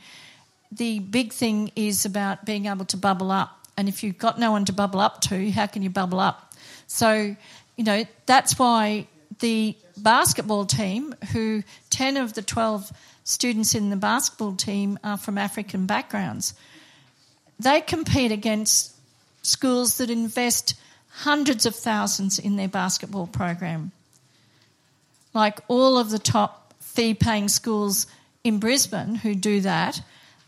[0.72, 3.66] the big thing is about being able to bubble up.
[3.76, 6.54] And if you've got no one to bubble up to, how can you bubble up?
[6.86, 7.36] So,
[7.76, 9.06] you know, that's why
[9.40, 12.90] the basketball team, who 10 of the 12
[13.24, 16.54] students in the basketball team are from African backgrounds,
[17.58, 18.94] they compete against
[19.42, 20.74] schools that invest
[21.08, 23.92] hundreds of thousands in their basketball program.
[25.32, 28.06] Like all of the top fee paying schools
[28.44, 30.00] in Brisbane who do that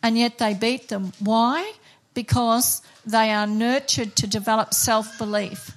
[0.03, 1.13] and yet they beat them.
[1.19, 1.73] Why?
[2.15, 5.77] Because they are nurtured to develop self belief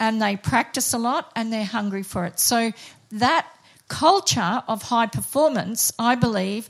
[0.00, 2.40] and they practice a lot and they're hungry for it.
[2.40, 2.72] So
[3.12, 3.46] that
[3.88, 6.68] culture of high performance, I believe,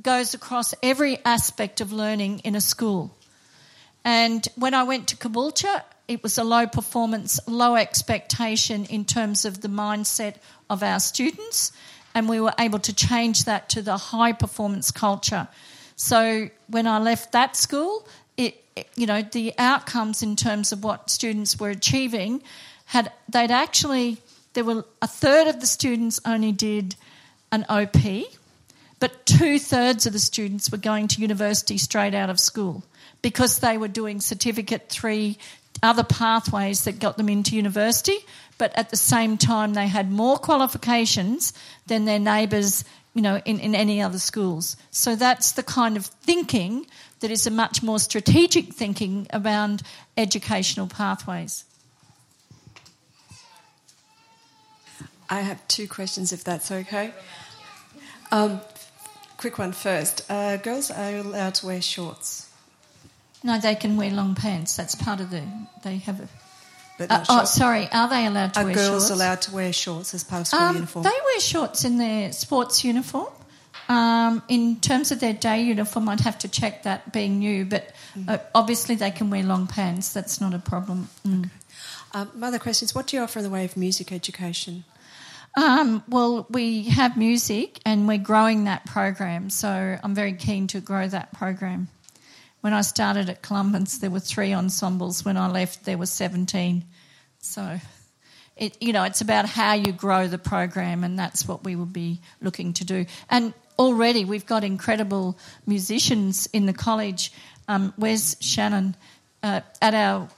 [0.00, 3.16] goes across every aspect of learning in a school.
[4.04, 9.44] And when I went to Caboolture, it was a low performance, low expectation in terms
[9.44, 10.36] of the mindset
[10.68, 11.72] of our students,
[12.14, 15.48] and we were able to change that to the high performance culture.
[15.96, 18.06] So when I left that school,
[18.36, 18.62] it,
[18.96, 22.42] you know the outcomes in terms of what students were achieving
[22.86, 24.18] had they'd actually
[24.54, 26.94] there were a third of the students only did
[27.52, 27.96] an OP,
[28.98, 32.84] but two thirds of the students were going to university straight out of school
[33.22, 35.38] because they were doing certificate three
[35.82, 38.18] other pathways that got them into university,
[38.58, 41.52] but at the same time they had more qualifications
[41.86, 42.84] than their neighbours
[43.14, 44.76] you know, in, in any other schools.
[44.90, 46.86] So that's the kind of thinking
[47.20, 49.82] that is a much more strategic thinking around
[50.16, 51.64] educational pathways.
[55.30, 57.12] I have two questions, if that's okay.
[58.30, 58.60] Um,
[59.38, 60.30] quick one first.
[60.30, 62.50] Uh, girls are allowed to wear shorts.
[63.42, 64.76] No, they can wear long pants.
[64.76, 65.42] That's part of the.
[65.82, 66.28] They have a.
[66.98, 67.88] But Uh, oh, sorry.
[67.92, 69.10] Are they allowed to Are wear girls shorts?
[69.10, 71.02] allowed to wear shorts as part of school Um, uniform?
[71.02, 73.28] They wear shorts in their sports uniform.
[73.88, 77.92] Um, in terms of their day uniform, I'd have to check that being new, but
[78.16, 78.30] Mm.
[78.30, 80.10] uh, obviously they can wear long pants.
[80.10, 81.08] That's not a problem.
[81.26, 81.50] Mm.
[82.14, 84.84] Um, my other question is what do you offer in the way of music education?
[85.56, 90.80] Um, well, we have music and we're growing that program, so I'm very keen to
[90.80, 91.88] grow that program.
[92.64, 95.22] When I started at Columbus, there were three ensembles.
[95.22, 96.82] When I left, there were 17.
[97.40, 97.78] So,
[98.56, 101.84] it, you know, it's about how you grow the program, and that's what we will
[101.84, 103.04] be looking to do.
[103.28, 105.36] And already we've got incredible
[105.66, 107.34] musicians in the college.
[107.68, 108.96] Um, where's Shannon?
[109.42, 110.30] Uh, at our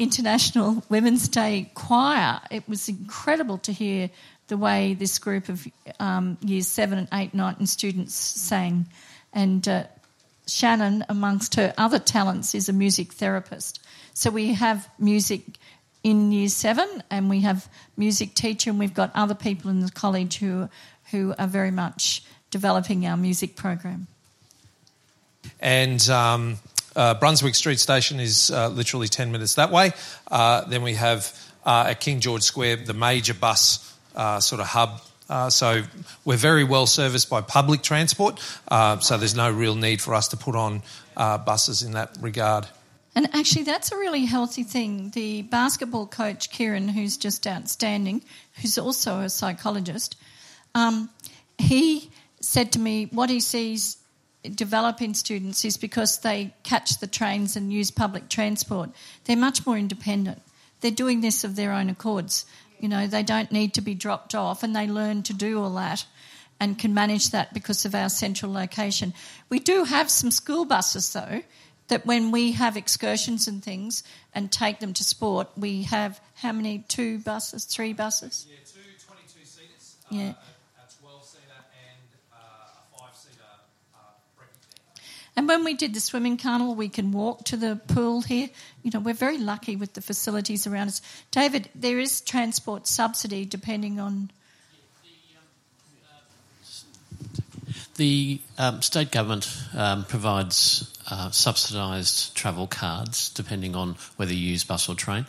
[0.00, 4.10] International Women's Day choir, it was incredible to hear
[4.48, 5.64] the way this group of
[6.00, 8.88] um, years seven and eight, nine, and students sang.
[9.32, 9.84] And uh,
[10.52, 13.80] Shannon, amongst her other talents, is a music therapist.
[14.14, 15.42] So we have music
[16.02, 19.90] in year seven, and we have music teacher, and we've got other people in the
[19.90, 20.68] college who
[21.10, 24.06] who are very much developing our music program.
[25.60, 26.58] And um,
[26.96, 29.92] uh, Brunswick Street Station is uh, literally 10 minutes that way.
[30.30, 34.66] Uh, then we have uh, at King George Square the major bus uh, sort of
[34.66, 35.00] hub.
[35.32, 35.82] Uh, so
[36.26, 38.38] we're very well serviced by public transport,
[38.68, 40.82] uh, so there's no real need for us to put on
[41.16, 42.66] uh, buses in that regard.
[43.14, 45.08] And actually, that's a really healthy thing.
[45.14, 48.22] The basketball coach, Kieran, who's just outstanding,
[48.60, 50.16] who's also a psychologist,
[50.74, 51.08] um,
[51.56, 52.10] he
[52.42, 53.96] said to me what he sees
[54.54, 58.90] develop in students is because they catch the trains and use public transport,
[59.24, 60.42] they're much more independent.
[60.82, 62.44] They're doing this of their own accords.
[62.82, 65.74] You know, they don't need to be dropped off and they learn to do all
[65.74, 66.04] that
[66.58, 69.14] and can manage that because of our central location.
[69.48, 71.42] We do have some school buses though
[71.86, 74.02] that when we have excursions and things
[74.34, 76.84] and take them to sport, we have how many?
[76.88, 78.46] Two buses, three buses?
[78.50, 80.32] Yeah, two 22 seaters, uh, Yeah
[81.00, 83.42] 12 seater and a 5 seater
[85.34, 88.50] And when we did the swimming carnival, we can walk to the pool here.
[88.82, 91.00] You know, we're very lucky with the facilities around us.
[91.30, 94.30] David, there is transport subsidy depending on.
[97.96, 104.64] The um, state government um, provides uh, subsidised travel cards depending on whether you use
[104.64, 105.26] bus or train.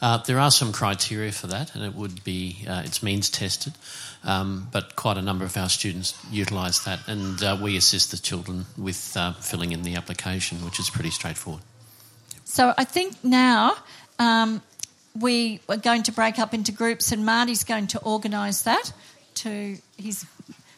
[0.00, 3.74] Uh, there are some criteria for that, and it would be uh, it's means tested.
[4.22, 8.18] Um, but quite a number of our students utilise that, and uh, we assist the
[8.18, 11.62] children with uh, filling in the application, which is pretty straightforward.
[12.44, 13.76] So I think now
[14.18, 14.60] um,
[15.18, 18.92] we are going to break up into groups, and Marty's going to organise that.
[19.36, 20.26] To he's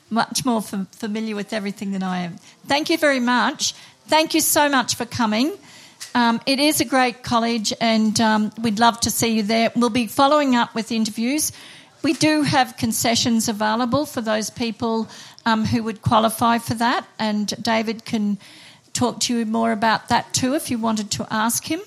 [0.08, 2.36] much more f- familiar with everything than I am.
[2.66, 3.72] Thank you very much.
[4.06, 5.52] Thank you so much for coming.
[6.14, 9.72] Um, it is a great college, and um, we'd love to see you there.
[9.74, 11.52] We'll be following up with interviews.
[12.02, 15.08] We do have concessions available for those people
[15.46, 18.38] um, who would qualify for that, and David can
[18.92, 21.80] talk to you more about that too if you wanted to ask him.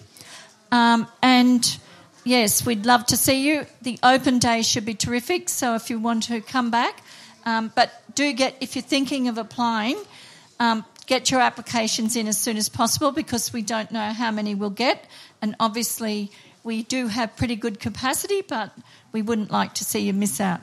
[0.72, 1.78] Um, and
[2.24, 3.66] yes, we'd love to see you.
[3.82, 7.02] The open day should be terrific, so if you want to come back,
[7.46, 9.98] um, but do get if you're thinking of applying.
[10.60, 14.56] Um, get your applications in as soon as possible because we don't know how many
[14.56, 15.06] we'll get.
[15.42, 16.32] And obviously,
[16.64, 18.72] we do have pretty good capacity, but
[19.16, 20.60] we wouldn't like to see you miss out.